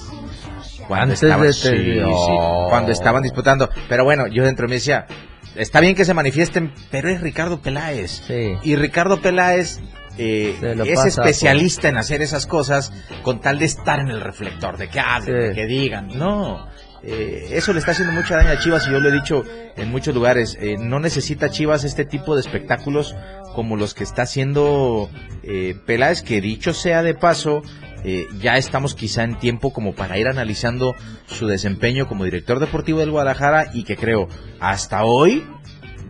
[0.86, 2.36] cuando Antes estaban, de sí, sí,
[2.68, 3.68] cuando estaban disputando.
[3.88, 5.06] Pero bueno, yo dentro de mí decía,
[5.54, 8.22] está bien que se manifiesten, pero es Ricardo Peláez.
[8.26, 8.54] Sí.
[8.62, 9.80] Y Ricardo Peláez
[10.18, 14.76] eh, es pasa especialista en hacer esas cosas con tal de estar en el reflector,
[14.76, 15.48] de que hablen, Sí.
[15.48, 16.08] de que digan.
[16.08, 16.66] No,
[17.04, 19.42] eh, eso le está haciendo mucho daño a Chivas y yo lo he dicho
[19.76, 20.56] en muchos lugares.
[20.60, 23.14] eh, no necesita Chivas este tipo de espectáculos
[23.54, 25.10] como los que está haciendo
[25.42, 27.62] eh, Peláez, que dicho sea de paso,
[28.04, 30.94] eh, ya estamos quizá en tiempo como para ir analizando
[31.26, 34.28] su desempeño como director deportivo del Guadalajara y que creo
[34.60, 35.46] hasta hoy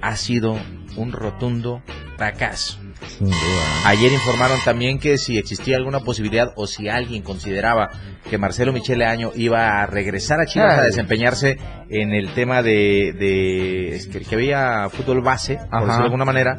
[0.00, 0.59] ha sido
[0.96, 1.83] un rotundo
[2.16, 2.81] fracaso.
[3.08, 3.36] Sin duda.
[3.86, 7.90] Ayer informaron también que si existía alguna posibilidad o si alguien consideraba
[8.28, 13.12] que Marcelo Michele Año iba a regresar a Chivas a desempeñarse en el tema de,
[13.18, 15.80] de que, que había fútbol base, por Ajá.
[15.80, 16.58] decirlo de alguna manera.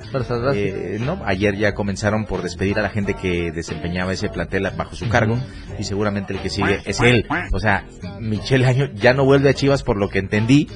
[0.53, 4.95] Eh, no, ayer ya comenzaron por despedir a la gente que desempeñaba ese plantel bajo
[4.95, 5.37] su cargo
[5.79, 7.25] y seguramente el que sigue es él.
[7.51, 7.85] O sea,
[8.19, 10.67] Michele Año ya no vuelve a Chivas por lo que entendí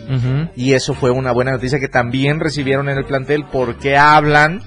[0.55, 4.61] y eso fue una buena noticia que también recibieron en el plantel porque hablan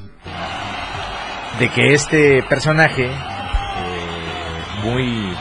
[1.61, 3.11] de que este personaje, eh,
[4.83, 5.35] muy eh,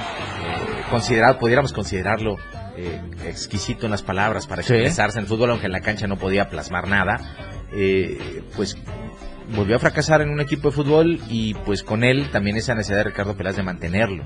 [0.92, 2.36] considerado, pudiéramos considerarlo
[2.78, 4.74] eh, exquisito en las palabras para Sí.
[4.74, 7.20] expresarse en el fútbol, aunque en la cancha no podía plasmar nada,
[7.74, 8.78] eh, pues
[9.56, 12.98] volvió a fracasar en un equipo de fútbol y pues con él también esa necesidad
[13.00, 14.26] de Ricardo Peláez de mantenerlo.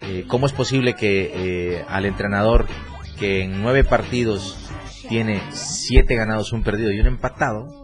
[0.00, 1.32] Eh, ¿Cómo es posible que
[1.78, 2.66] eh, al entrenador
[3.18, 4.58] que en nueve partidos
[5.08, 7.83] tiene siete ganados, un perdido y un empatado,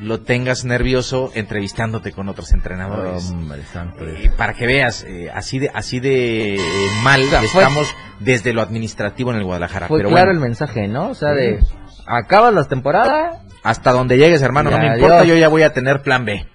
[0.00, 3.30] lo tengas nervioso entrevistándote con otros entrenadores.
[3.30, 4.18] Hombre, santo Dios.
[4.20, 6.60] Eh, para que veas, eh, así de así de eh,
[7.02, 9.88] mal sea, fue- estamos desde lo administrativo en el Guadalajara.
[9.88, 11.08] Fue Pero claro bueno, el mensaje, ¿no?
[11.10, 11.58] O sea, de
[12.06, 16.02] acabas la temporada, hasta donde llegues, hermano, no me importa, yo ya voy a tener
[16.02, 16.46] plan B.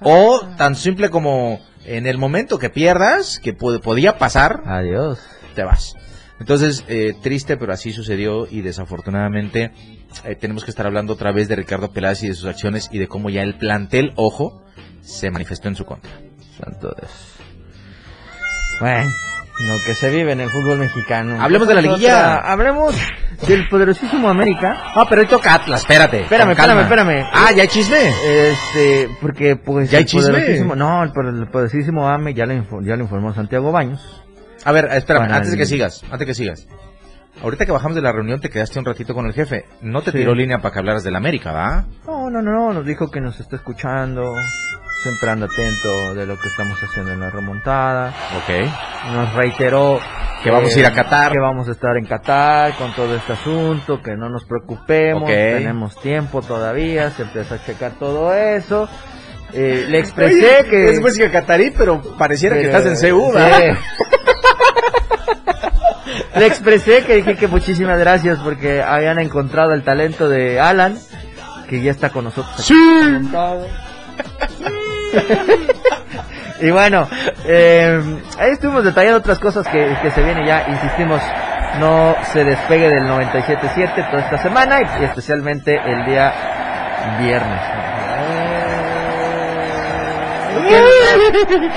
[0.00, 5.18] O tan simple como en el momento que pierdas, que pod- podía pasar, adiós.
[5.54, 5.94] te vas.
[6.40, 9.70] Entonces, eh, triste, pero así sucedió y desafortunadamente
[10.24, 12.98] eh, tenemos que estar hablando otra vez de Ricardo Peláez y de sus acciones y
[12.98, 14.64] de cómo ya el plantel, ojo,
[15.02, 16.10] se manifestó en su contra.
[16.58, 17.10] Santo Dios.
[18.80, 19.08] Bueno,
[19.68, 21.40] lo que se vive en el fútbol mexicano.
[21.40, 22.38] Hablemos de la liguilla.
[22.38, 22.94] Otra- Hablemos
[23.46, 24.76] del poderosísimo América.
[24.96, 26.22] Ah, pero hoy toca Atlas, espérate.
[26.22, 27.24] Espérame, espérame, espérame.
[27.32, 28.08] Ah, ya hay chisme.
[28.24, 30.30] Este, porque pues ¿Ya hay el chisme?
[30.32, 34.22] poderosísimo, no, el, poder- el poderosísimo AME ya info- ya lo informó Santiago Baños.
[34.64, 36.66] A ver, espérame, antes de que sigas, antes de que sigas.
[37.42, 39.64] Ahorita que bajamos de la reunión te quedaste un ratito con el jefe.
[39.80, 40.18] No te Sí.
[40.18, 41.86] tiró línea para que hablaras del América, ¿va?
[42.06, 44.34] No, no, no, no, nos dijo que nos está escuchando,
[45.02, 48.12] siempre anda atento de lo que estamos haciendo en la remontada.
[48.36, 48.68] Ok.
[49.12, 49.98] Nos reiteró
[50.44, 51.32] Que vamos a ir a Qatar.
[51.32, 55.28] Que vamos a estar en Qatar con todo este asunto, que no nos preocupemos, Ok.
[55.28, 58.88] tenemos tiempo todavía, se empieza a checar todo eso.
[59.54, 60.90] Eh, le expresé que...
[60.90, 63.38] Es música catarí, pero pareciera que Pero, estás en CU, sí.
[66.36, 70.98] Le expresé que dije que muchísimas gracias porque habían encontrado el talento de Alan,
[71.68, 72.54] que ya está con nosotros.
[72.58, 73.66] aquí comentado.
[76.60, 77.08] y bueno,
[77.44, 78.00] eh,
[78.38, 81.20] ahí estuvimos detallando otras cosas que, que se viene ya, insistimos,
[81.78, 86.32] no se despegue del 97.7 toda esta semana y especialmente el día
[87.18, 87.60] viernes.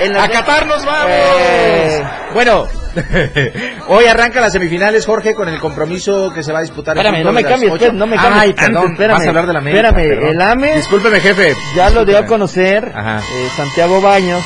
[0.00, 1.10] En la- ¡A nos vamos!
[1.10, 2.02] Eh.
[2.34, 2.66] Bueno,
[3.88, 6.96] hoy arranca las semifinales, Jorge, con el compromiso que se va a disputar.
[6.96, 8.42] Espérame, no me cambies, pues, no me cambies.
[8.42, 9.88] Ay, perdón, espérame, vas a hablar de la América.
[9.88, 10.28] espérame, perdón.
[10.30, 11.54] el AME- Discúlpeme, jefe.
[11.74, 14.42] Ya lo dio a conocer eh, Santiago Baños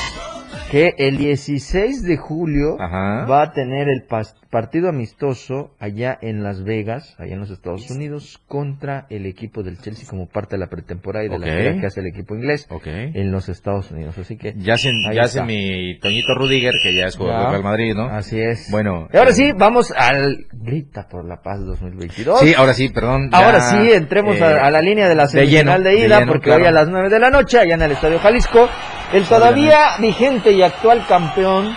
[0.71, 3.27] que el 16 de julio Ajá.
[3.27, 7.91] va a tener el pas- partido amistoso allá en Las Vegas, allá en los Estados
[7.91, 11.81] Unidos, contra el equipo del Chelsea como parte de la pretemporada y de la gira
[11.81, 14.17] que hace el equipo inglés en los Estados Unidos.
[14.19, 15.45] Así que Ya Ahí ya está.
[15.45, 18.05] mi Toñito Rudiger, que ya es jugador del Real Madrid, ¿no?
[18.09, 18.69] así es.
[18.71, 19.09] Bueno.
[19.13, 22.41] Y ahora eh, sí, vamos al Grita por la Paz 2022.
[22.41, 23.29] Sí, ahora sí, perdón.
[23.31, 26.07] ya, Ahora sí, entremos eh, a, a la línea de la semifinal de, lleno, de
[26.07, 26.63] ida, lleno, porque claro.
[26.63, 28.69] hoy a las 9 de la noche, allá en el Estadio Jalisco,
[29.13, 31.75] el todavía vigente y actual campeón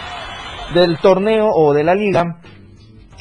[0.73, 2.37] del torneo o de la liga,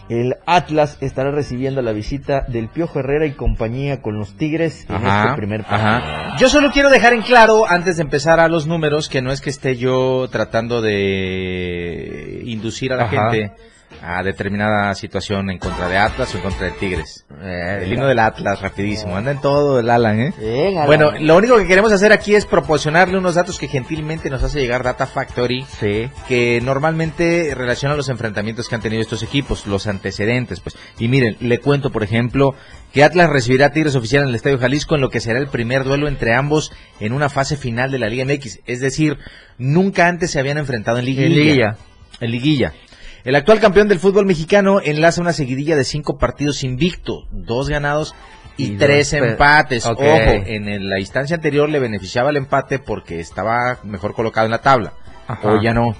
[0.08, 4.96] el Atlas, estará recibiendo la visita del Piojo Herrera y compañía con los Tigres en
[4.96, 5.88] Ajá, este primer partido.
[5.88, 6.36] ajá.
[6.38, 9.40] Yo solo quiero dejar en claro, antes de empezar a los números, que no es
[9.40, 13.30] que esté yo tratando de inducir a la Ajá.
[13.30, 13.52] gente
[14.02, 17.24] a determinada situación en contra de Atlas o en contra de Tigres.
[17.42, 19.16] Eh, El himno del Atlas, rapidísimo.
[19.16, 20.32] Anda en todo el Alan, ¿eh?
[20.38, 20.86] Bien, Alan.
[20.86, 24.60] Bueno, lo único que queremos hacer aquí es proporcionarle unos datos que gentilmente nos hace
[24.60, 26.08] llegar Data Factory, Sí.
[26.28, 30.76] que normalmente relaciona los enfrentamientos que han tenido estos equipos, los antecedentes, pues.
[30.98, 32.54] Y miren, le cuento, por ejemplo,
[32.92, 35.48] que Atlas recibirá a Tigres oficial en el Estadio Jalisco en lo que será el
[35.48, 38.60] primer duelo entre ambos en una fase final de la Liga MX.
[38.66, 39.18] Es decir,
[39.58, 41.26] nunca antes se habían enfrentado en liguilla.
[41.26, 41.76] En liguilla.
[42.20, 42.72] En liguilla.
[43.24, 48.14] El actual campeón del fútbol mexicano enlaza una seguidilla de cinco partidos invicto, dos ganados
[48.56, 49.86] y, Y tres dos empates.
[49.86, 54.50] Ojo, en el- la instancia anterior le beneficiaba el empate porque estaba mejor colocado en
[54.50, 54.92] la tabla.
[55.28, 55.48] Ajá.
[55.52, 55.94] Hoy ya no.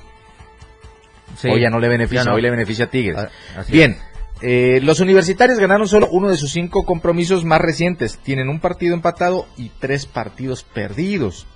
[1.39, 1.49] Sí.
[1.49, 2.35] Hoy ya no le beneficia, no.
[2.35, 3.17] hoy le beneficia a Tigres.
[3.57, 3.97] Ah, Bien,
[4.43, 8.19] eh, los universitarios ganaron solo uno de sus cinco compromisos más recientes.
[8.19, 11.47] Tienen un partido empatado y tres partidos perdidos.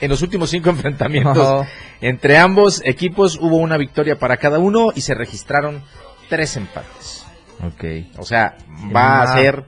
[0.00, 1.66] En los últimos cinco enfrentamientos
[2.00, 5.82] entre ambos equipos hubo una victoria para cada uno y se registraron
[6.28, 7.26] tres empates.
[7.64, 7.84] Ok.
[8.18, 8.56] O sea,
[8.94, 9.64] va a ser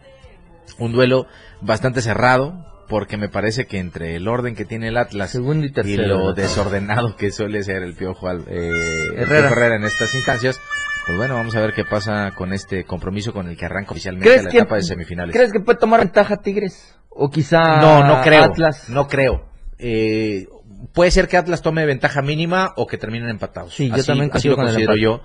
[0.78, 1.26] un duelo
[1.60, 5.68] bastante cerrado porque me parece que entre el orden que tiene el Atlas Segundo y
[5.68, 6.06] y tercero.
[6.06, 6.32] lo ¿no?
[6.32, 8.70] desordenado que suele ser el Piojo, Al- eh,
[9.16, 9.76] Herrera.
[9.76, 10.60] En estas instancias,
[11.06, 14.28] pues bueno, vamos a ver qué pasa con este compromiso con el que arranca oficialmente
[14.28, 15.34] ¿Crees la que, etapa de semifinales.
[15.36, 16.96] ¿Crees que puede tomar ventaja Tigres?
[17.10, 18.44] O quizá No, no creo.
[18.44, 18.88] Atlas.
[18.88, 19.49] No creo.
[19.80, 20.46] Eh,
[20.92, 23.74] puede ser que Atlas tome ventaja mínima o que terminen empatados.
[23.74, 25.22] Sí, yo así, también así coincido lo considero yo.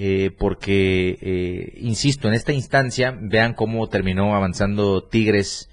[0.00, 5.68] eh, porque, eh, insisto, en esta instancia, vean cómo terminó avanzando Tigres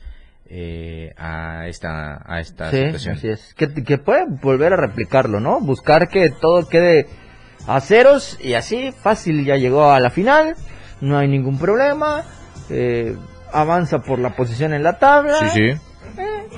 [0.49, 3.15] eh, a esta, a esta Sí, situación.
[3.15, 3.53] así es.
[3.55, 5.59] Que, que puede volver a replicarlo, ¿no?
[5.59, 7.07] Buscar que todo quede
[7.67, 10.55] a ceros y así fácil ya llegó a la final,
[11.01, 12.23] no hay ningún problema,
[12.69, 13.15] eh,
[13.51, 15.79] avanza por la posición en la tabla, Sí, sí.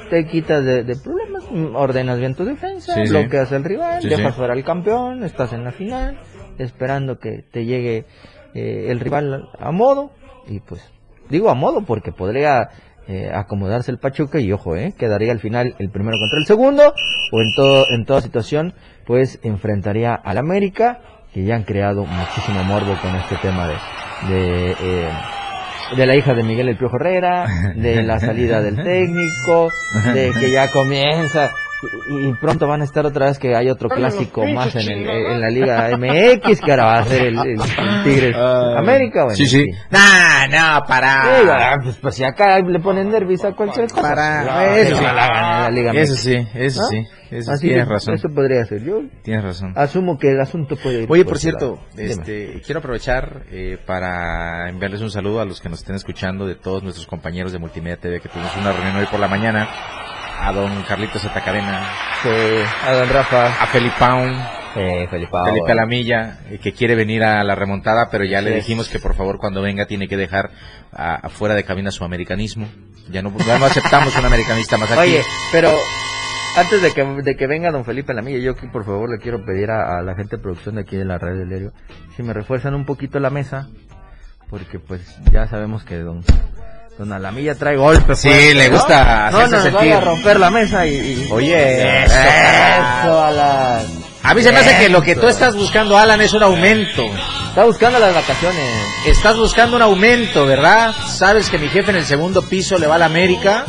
[0.09, 1.26] te quitas de, de problemas,
[1.75, 3.09] ordenas bien tu defensa, Sí, sí.
[3.09, 6.19] bloqueas al rival, Sí, dejas fuera al campeón, estás en la final,
[6.57, 8.05] esperando que te llegue
[8.53, 10.11] eh, el rival a modo
[10.47, 10.81] y pues
[11.29, 12.69] digo a modo porque podría
[13.07, 16.93] eh, acomodarse el Pachuca y ojo, eh, quedaría al final el primero contra el segundo
[17.31, 18.73] o en todo en toda situación
[19.05, 20.99] pues enfrentaría al América
[21.33, 23.75] que ya han creado muchísimo morbo con este tema de
[24.29, 25.09] de, eh,
[25.95, 29.71] de la hija de Miguel El Piojo Herrera, de la salida del técnico,
[30.13, 31.51] de que ya comienza
[32.09, 35.41] y, pronto van a estar otra vez que hay otro clásico más en, el, en
[35.41, 39.23] la Liga MX que ahora va a ser el, el- el Tigres América.
[39.25, 39.65] Bueno, Sí, sí.
[39.91, 41.73] Nah, no, para.
[41.73, 44.01] ah, pues, pues si acá le ponen nervios a cualquier cosa.
[44.01, 44.41] Para.
[44.59, 45.03] Ah, Eso que sí.
[45.03, 46.19] la Liga Eso MX.
[46.21, 46.87] sí, eso ¿Ah?
[46.89, 47.03] sí.
[47.29, 48.13] Eso Así tienes que razón.
[48.13, 48.83] Eso podría ser.
[48.85, 49.73] Yo Tienes razón.
[49.75, 51.07] asumo que el asunto puede ir.
[51.11, 51.77] Oye, por ese cierto.
[51.93, 52.09] Dime.
[52.11, 56.55] este, quiero aprovechar eh, para enviarles un saludo a los que nos estén escuchando de
[56.55, 59.67] todos nuestros compañeros de Multimedia TV que tuvimos una reunión hoy por la mañana.
[60.39, 61.81] A don Carlitos Atacarena,
[62.23, 62.29] Sí,
[62.85, 63.47] a don Rafa.
[63.63, 64.33] a Felipaun,
[64.75, 65.31] Eh, Felipe.
[65.45, 69.15] Felipe Alamilla, eh, que quiere venir a la remontada, pero ya le dijimos que por
[69.15, 70.51] favor cuando venga tiene que dejar
[70.91, 72.67] afuera de cabina su americanismo.
[73.09, 74.99] Ya no, ya no aceptamos un americanista más aquí.
[74.99, 75.21] Oye,
[75.51, 75.71] pero
[76.57, 79.43] antes de que, de que venga don Felipe Lamilla, yo aquí por favor le quiero
[79.43, 81.71] pedir a, a la gente de producción de aquí de la red del diario
[82.15, 83.67] si me refuerzan un poquito la mesa,
[84.49, 86.23] porque pues ya sabemos que don
[86.97, 88.19] don Alamilla trae golpes.
[88.19, 88.75] Sí, fuertes, le ¿no?
[88.75, 89.71] gusta No sentir.
[89.73, 90.95] vaya a romper la mesa y...
[90.95, 93.85] y- Oye, eso, eso, Alan.
[94.23, 97.05] A mí se me hace que lo que tú estás buscando, Alan, es un aumento.
[97.49, 98.61] Está buscando las vacaciones.
[99.05, 100.93] Estás buscando un aumento, ¿verdad?
[101.07, 103.65] Sabes que mi jefe en el segundo piso le va a la América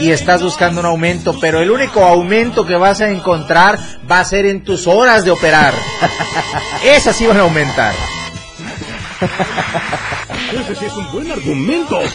[0.00, 3.78] y estás buscando un aumento, pero el único aumento que vas a encontrar
[4.10, 5.72] va a ser en tus horas de operar.
[6.84, 7.92] Esas sí van a aumentar.
[10.52, 12.00] Ese sí es un buen argumento.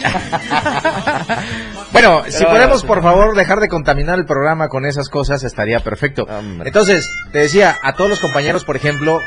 [1.92, 6.24] Bueno, si podemos por favor dejar de contaminar el programa con esas cosas estaría perfecto.
[6.24, 6.66] Hombre.
[6.66, 9.20] Entonces, te decía, a todos los compañeros, por ejemplo,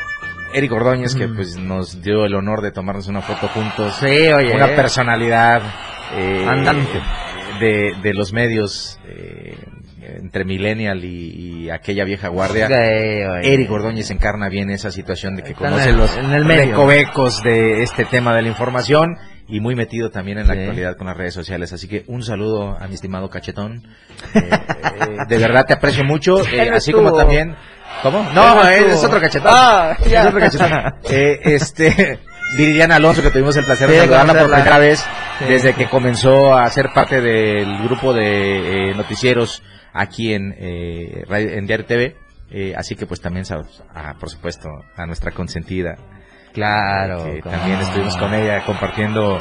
[0.52, 3.96] Eric Ordóñez, que pues nos dio el honor de tomarnos una foto juntos.
[3.98, 4.54] Sí, oye.
[4.54, 5.62] una personalidad
[6.14, 7.00] eh, Andante.
[7.58, 9.56] de, de los medios eh,
[10.16, 12.66] entre Millennial y, y aquella vieja guardia.
[12.66, 13.54] Sí, oye.
[13.54, 16.70] Eric Ordóñez encarna bien esa situación de que conoce los en el medio.
[16.70, 20.60] recovecos de este tema de la información y muy metido también en la Sí.
[20.60, 21.72] actualidad con las redes sociales.
[21.72, 23.82] Así que un saludo a mi estimado Cachetón.
[24.34, 24.50] Eh, eh,
[25.28, 27.54] de verdad te aprecio mucho, eh, así como también...
[28.02, 28.22] ¿Cómo?
[28.34, 29.50] No, es otro cachetón.
[29.52, 29.96] Ah.
[30.04, 30.70] Es otro cachetón.
[31.10, 32.18] Eh, este,
[32.56, 35.04] Viridiana Alonso, que tuvimos el placer Sí, de saludarla por primera vez
[35.38, 35.44] Sí.
[35.48, 39.62] desde que comenzó a ser parte del grupo de eh, noticieros
[40.00, 42.16] aquí en, eh, radio- en Diario TV.
[42.50, 43.44] Eh, así que pues también,
[43.94, 45.96] a, por supuesto, a nuestra consentida,
[46.54, 47.24] Claro.
[47.24, 49.38] que también estuvimos con ella compartiendo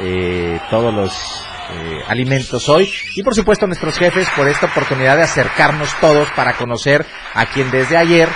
[0.00, 5.16] eh, todos los eh, alimentos hoy y por supuesto a nuestros jefes por esta oportunidad
[5.16, 8.28] de acercarnos todos para conocer a quien desde ayer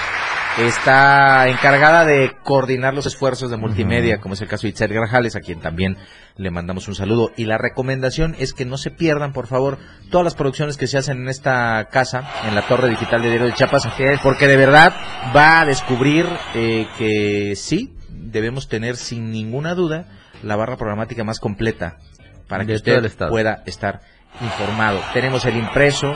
[0.59, 5.37] está encargada de coordinar los esfuerzos de multimedia, como es el caso de Itzel Grajales,
[5.37, 5.97] a quien también
[6.37, 7.31] le mandamos un saludo.
[7.37, 9.79] Y la recomendación es que no se pierdan, por favor,
[10.11, 13.47] todas las producciones que se hacen en esta casa, en la Torre Digital de Diario
[13.49, 13.87] de Chiapas,
[14.23, 14.95] porque de verdad
[15.35, 20.07] va a descubrir eh, que sí, debemos tener sin ninguna duda
[20.43, 21.99] la barra programática más completa
[22.49, 24.01] para que usted pueda estar
[24.41, 25.01] informado.
[25.13, 26.15] Tenemos el impreso,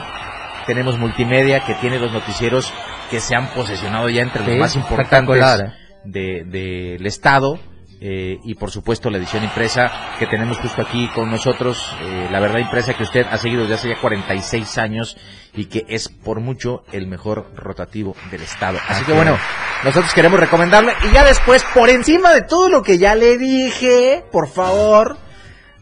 [0.65, 2.71] tenemos multimedia que tiene los noticieros
[3.11, 5.71] que se han posesionado ya entre los Sí, más importantes ¿eh?
[6.05, 7.59] de- del estado
[8.03, 12.39] eh, y por supuesto la edición impresa que tenemos justo aquí con nosotros, eh, la
[12.39, 15.17] verdad impresa que usted ha seguido desde hace ya 46 años
[15.53, 18.79] y que es por mucho el mejor rotativo del estado.
[18.87, 19.37] Así que bueno,
[19.83, 24.23] nosotros queremos recomendarle y ya después por encima de todo lo que ya le dije,
[24.31, 25.17] por favor,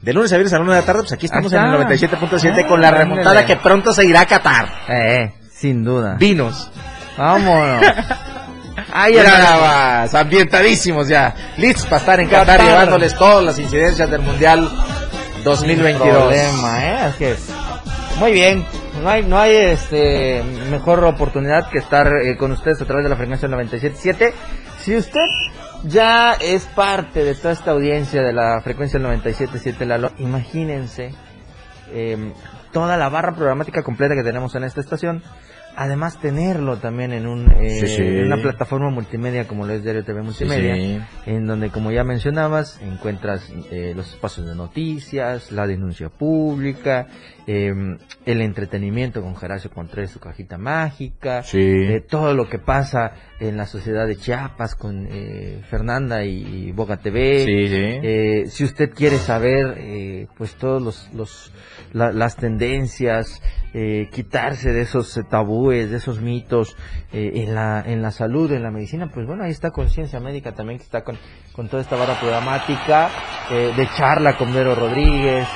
[0.01, 1.73] de lunes a viernes a la una de la tarde, pues aquí estamos en el
[1.93, 2.17] está.
[2.17, 4.67] 97.7 Ah, con la remontada que pronto se irá a Qatar.
[4.89, 6.15] Eh, sin duda.
[6.19, 6.69] Vinos.
[7.19, 7.81] Vámonos.
[8.93, 12.65] Nada más, ambientadísimos ya, listos para estar en Qatar, Qatar.
[12.65, 14.69] llevándoles todas las incidencias del Mundial
[15.43, 16.17] 2022.
[16.17, 17.09] problema, ¿eh?
[17.09, 17.35] Es que
[18.19, 18.65] muy bien.
[19.03, 23.09] No hay, no hay este mejor oportunidad que estar eh, con ustedes a través de
[23.09, 24.33] la frecuencia 97.7.
[24.79, 25.25] Si usted
[25.83, 31.13] ya es parte de toda esta audiencia de la frecuencia 97.7 Lalo, imagínense
[31.91, 32.33] eh,
[32.71, 35.21] toda la barra programática completa que tenemos en esta estación.
[35.81, 38.01] Además tenerlo también en, un, eh, Sí, sí.
[38.01, 42.03] en una plataforma multimedia como lo es Diario TV Multimedia Sí, en donde como ya
[42.03, 47.07] mencionabas encuentras eh, los espacios de noticias, la denuncia pública,
[47.47, 47.73] eh,
[48.25, 53.65] el entretenimiento con Geracio Contreras su cajita mágica, eh, todo lo que pasa en la
[53.65, 57.45] sociedad de Chiapas con eh, Fernanda y, Boga TV.
[57.45, 57.99] Sí, sí.
[58.03, 61.53] Eh, si usted quiere saber, eh, pues todos los, los
[61.93, 63.41] la- las tendencias,
[63.73, 66.75] eh, quitarse de esos tabúes, de esos mitos
[67.13, 70.53] eh, en la en la salud, en la medicina, pues bueno, ahí está Conciencia Médica
[70.53, 71.17] también que está con,
[71.53, 73.09] con toda esta barra programática
[73.51, 75.47] eh, de charla con Vero Rodríguez,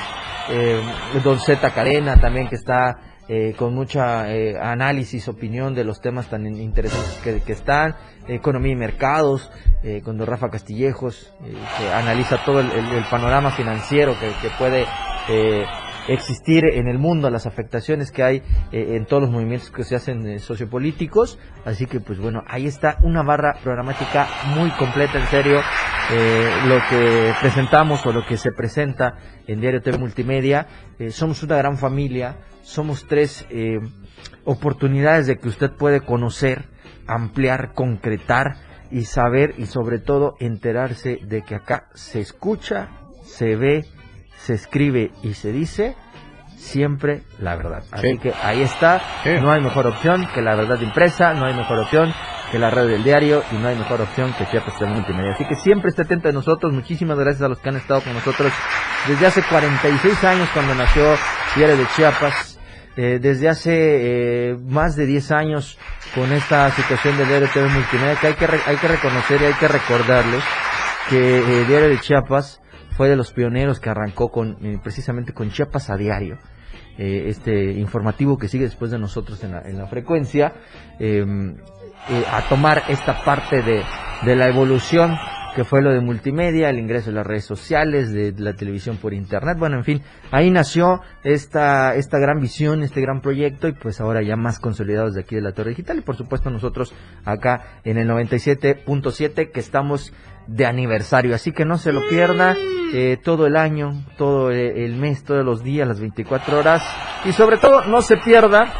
[0.50, 0.80] eh,
[1.22, 2.96] Don Z Cadena también que está
[3.28, 7.96] eh, con mucha eh, análisis, opinión de los temas tan in- interesantes que, están,
[8.28, 9.50] economía y mercados,
[9.82, 12.68] eh, con don Rafa Castillejos, eh, que analiza todo el,
[13.10, 14.84] panorama financiero que, puede
[15.30, 15.64] eh,
[16.08, 18.36] existir en el mundo, las afectaciones que hay
[18.72, 21.38] eh, en todos los movimientos que se hacen sociopolíticos.
[21.64, 25.60] Así que, pues bueno, ahí está una barra programática muy completa, en serio.
[26.66, 29.14] lo que presentamos o lo que se presenta
[29.46, 30.66] en Diario TV Multimedia.
[31.08, 33.78] Somos una gran familia, somos tres eh,
[34.44, 36.64] oportunidades de que usted puede conocer,
[37.06, 38.56] ampliar, concretar
[38.90, 42.88] y saber y sobre todo enterarse de que acá se escucha,
[43.24, 43.84] se ve,
[44.38, 45.96] se escribe y se dice
[46.56, 47.82] siempre la verdad.
[47.90, 48.18] Así Sí.
[48.18, 49.30] que ahí está, Sí.
[49.40, 52.12] no hay mejor opción que la verdad impresa, no hay mejor opción
[52.50, 55.32] que la red del diario y no hay mejor opción que Chiapas TV Multimedia.
[55.32, 58.14] Así que siempre esté atento de nosotros, muchísimas gracias a los que han estado con
[58.14, 58.52] nosotros
[59.08, 61.02] desde hace 46 años cuando nació
[61.56, 62.53] Diario de Chiapas,
[62.96, 65.78] eh, desde hace eh, más de 10 años
[66.14, 69.44] con esta situación del Diario TV Multimedia que hay que, re- hay que reconocer y
[69.46, 70.42] hay que recordarles
[71.10, 72.60] que eh, Diario de Chiapas
[72.96, 76.38] fue de los pioneros que arrancó con eh, precisamente con Chiapas a diario.
[76.96, 80.52] este informativo que sigue después de nosotros en la, en la frecuencia,
[81.00, 81.24] eh,
[82.30, 83.82] a tomar esta parte de,
[84.24, 85.16] de la evolución
[85.54, 89.14] que fue lo de multimedia, el ingreso de las redes sociales, de la televisión por
[89.14, 90.02] internet, bueno, en fin,
[90.32, 95.14] ahí nació esta, esta gran visión, este gran proyecto y pues ahora ya más consolidados
[95.14, 95.98] de aquí de la Torre Digital.
[95.98, 96.94] Y por supuesto nosotros
[97.24, 100.12] acá en el 97.7 que estamos
[100.46, 102.56] de aniversario, así que no se lo pierda
[102.92, 106.82] eh, todo el año, todo eh, el mes, todos los días, las 24 horas.
[107.24, 108.72] Y sobre todo no se pierda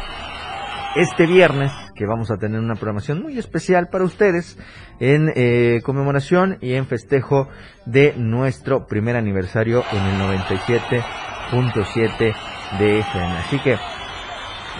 [0.95, 4.59] este viernes que vamos a tener una programación muy especial para ustedes
[4.99, 7.47] en eh, conmemoración y en festejo
[7.85, 12.35] de nuestro primer aniversario en el 97.7
[12.79, 13.37] de FM.
[13.37, 13.77] Así que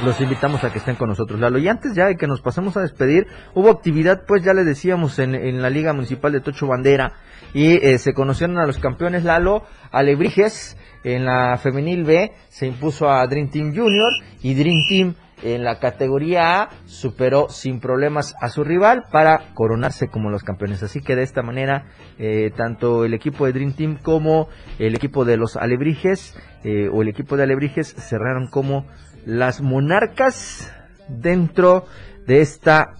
[0.04, 1.58] los invitamos a que estén con nosotros, Lalo.
[1.58, 5.20] Y antes ya de que nos pasemos a despedir, hubo actividad, pues ya les decíamos,
[5.20, 7.14] en, la Liga Municipal de Tocho Bandera.
[7.54, 13.10] Y eh, se conocieron a los campeones, Lalo, Alebrijes, en la femenil B, se impuso
[13.10, 14.12] a Dream Team Junior.
[14.42, 20.08] Y Dream Team en la categoría A superó sin problemas a su rival para coronarse
[20.08, 20.84] como los campeones.
[20.84, 21.86] Así que de esta manera,
[22.18, 24.48] eh, tanto el equipo de Dream Team como
[24.80, 28.86] el equipo de los Alebrijes, eh, o el equipo de Alebrijes, cerraron como
[29.26, 30.72] las monarcas
[31.10, 31.86] dentro
[32.26, 32.96] de esta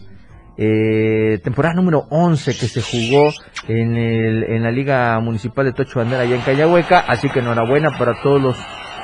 [0.58, 3.32] eh, temporada número 11 que se jugó
[3.68, 7.00] en, el, en la Liga Municipal de Tocho Bandera allá en Callahueca.
[7.00, 8.58] Así que enhorabuena para todos los,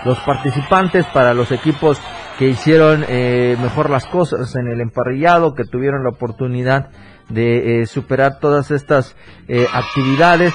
[0.05, 1.99] los participantes, para los equipos
[2.41, 6.89] que hicieron eh, mejor las cosas en el emparrillado, que tuvieron la oportunidad
[7.29, 9.15] de eh, superar todas estas
[9.47, 10.51] eh, actividades.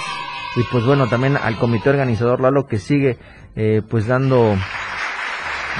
[0.56, 3.18] Y pues bueno, también al comité organizador Lalo que sigue
[3.54, 4.56] eh, pues dando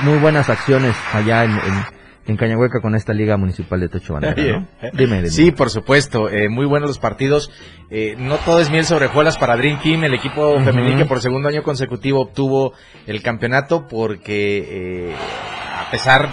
[0.04, 1.84] muy buenas acciones allá en, en,
[2.28, 4.68] en Cañahueca con esta Liga Municipal de Bandera, ¿no?
[4.92, 5.30] Dime, dime.
[5.30, 7.50] Sí, por supuesto, eh, muy buenos los partidos.
[7.90, 10.66] Eh, no todo es miel sobre hojuelas para Dream Team, el equipo Ujú.
[10.66, 12.74] femenil que por segundo año consecutivo obtuvo
[13.08, 15.14] el campeonato porque eh,
[15.86, 16.28] a pesar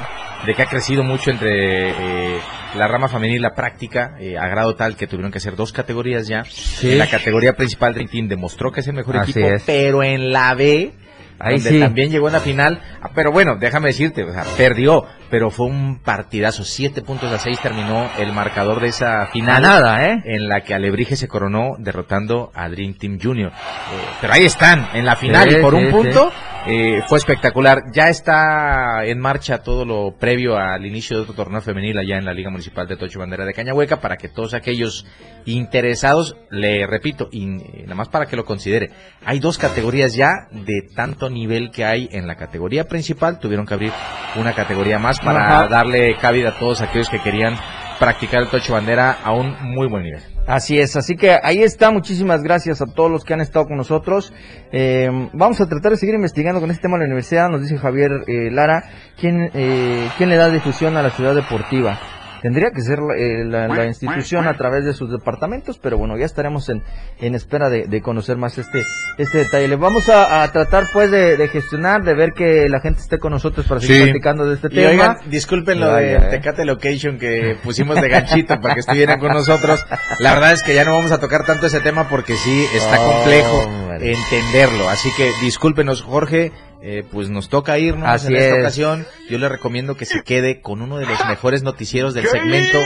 [0.45, 2.39] de que ha crecido mucho entre eh,
[2.75, 5.71] la rama femenil y la práctica, eh, a grado tal que tuvieron que hacer dos
[5.71, 6.43] categorías ya.
[6.81, 9.63] En la categoría principal Dream Team demostró que es el mejor Así equipo, es.
[9.63, 10.93] pero en la B
[11.39, 11.79] Ahí donde sí.
[11.79, 12.79] también llegó en la final.
[13.01, 16.63] Ah, Pero bueno, déjame decirte, o sea, perdió, pero fue un partidazo.
[16.63, 19.61] Siete puntos a seis terminó el marcador de esa final.
[19.61, 20.21] nada, ¿eh?
[20.25, 23.51] En la que Alebrije se coronó derrotando a Dream Team Junior.
[23.51, 26.31] Eh, pero ahí están, en la final, Sí, y por sí, un punto
[26.65, 27.91] eh, fue espectacular.
[27.93, 32.25] Ya está en marcha todo lo previo al inicio de otro torneo femenil allá en
[32.25, 35.05] la Liga Municipal de Tocho Bandera de Cañahueca para que todos aquellos
[35.45, 38.91] interesados, le repito, y nada más para que lo considere,
[39.25, 43.73] hay dos categorías ya de tanto nivel que hay en la categoría principal, tuvieron que
[43.73, 43.91] abrir
[44.37, 45.67] una categoría más para Ajá.
[45.67, 47.55] darle cabida a todos aquellos que querían
[47.99, 50.21] practicar el Tocho Bandera a un muy buen nivel.
[50.45, 53.77] Así es, así que ahí está, muchísimas gracias a todos los que han estado con
[53.77, 54.33] nosotros.
[54.71, 57.77] Eh, vamos a tratar de seguir investigando con este tema de la universidad, nos dice
[57.77, 58.83] Javier eh, Lara,
[59.17, 61.97] ¿quién, eh, ¿quién le da difusión a la ciudad deportiva?
[62.43, 66.25] Tendría que ser eh, la, la institución a través de sus departamentos, pero bueno, ya
[66.25, 66.83] estaremos en,
[67.19, 68.83] en espera de, de conocer más este,
[69.17, 69.67] este detalle.
[69.69, 73.17] Le vamos a, a tratar pues de, de gestionar, de ver que la gente esté
[73.17, 74.03] con nosotros para seguir Sí.
[74.11, 74.89] platicando de este Y tema.
[74.89, 76.19] oigan, disculpen lo de eh.
[76.31, 79.83] Tecate Location que pusimos de ganchito para que estuvieran con nosotros.
[80.19, 82.99] La verdad es que ya no vamos a tocar tanto ese tema porque sí está
[82.99, 83.69] Oh, complejo
[84.01, 84.89] entenderlo.
[84.89, 86.51] Así que discúlpenos, Jorge.
[86.85, 88.61] Eh, pues nos toca irnos Así en esta es.
[88.61, 89.07] ocasión.
[89.29, 92.77] Yo le recomiendo que se quede con uno de los mejores noticieros del segmento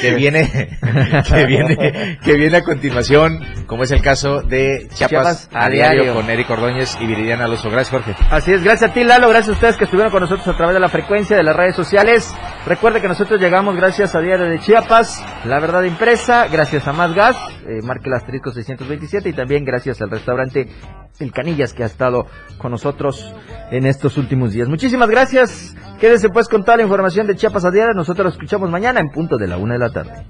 [0.00, 0.76] que viene,
[1.28, 3.38] que viene, que viene a continuación,
[3.68, 6.20] como es el caso de Chiapas, Chiapas a a diario diario.
[6.20, 7.70] con Eric Ordóñez y Viridiana Alonso.
[7.70, 8.16] Gracias, Jorge.
[8.28, 10.74] Así es, gracias a ti Lalo, gracias a ustedes que estuvieron con nosotros a través
[10.74, 12.34] de la frecuencia de las redes sociales.
[12.66, 17.14] Recuerde que nosotros llegamos gracias a Diario de Chiapas, La Verdad Impresa, gracias a Más
[17.14, 17.36] Gas,
[17.68, 20.66] eh, marque el asterisco 627 y también gracias al restaurante
[21.20, 22.26] El Canillas que ha estado
[22.58, 23.32] con nosotros
[23.70, 24.68] en estos últimos días.
[24.68, 28.70] Muchísimas gracias, quédese pues con toda la información de Chiapas a Diario, nosotros lo escuchamos
[28.70, 30.26] mañana en punto de la una de la tarde.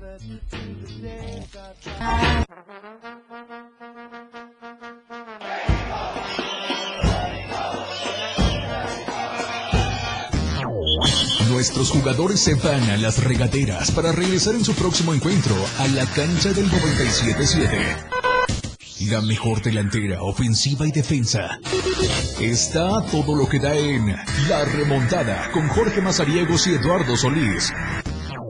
[11.51, 16.05] Nuestros jugadores se van a las regaderas para regresar en su próximo encuentro a la
[16.07, 18.24] cancha del 97-7.
[19.01, 21.59] La mejor delantera, ofensiva y defensa.
[22.41, 24.07] Está todo lo que da en
[24.49, 27.73] La Remontada con Jorge Mazariegos y Eduardo Solís.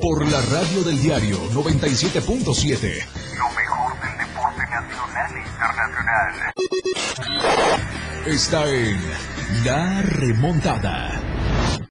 [0.01, 3.07] Por la radio del diario 97.7.
[3.39, 6.53] Lo mejor del deporte nacional e internacional.
[8.27, 9.01] Está en
[9.65, 11.24] La Remontada.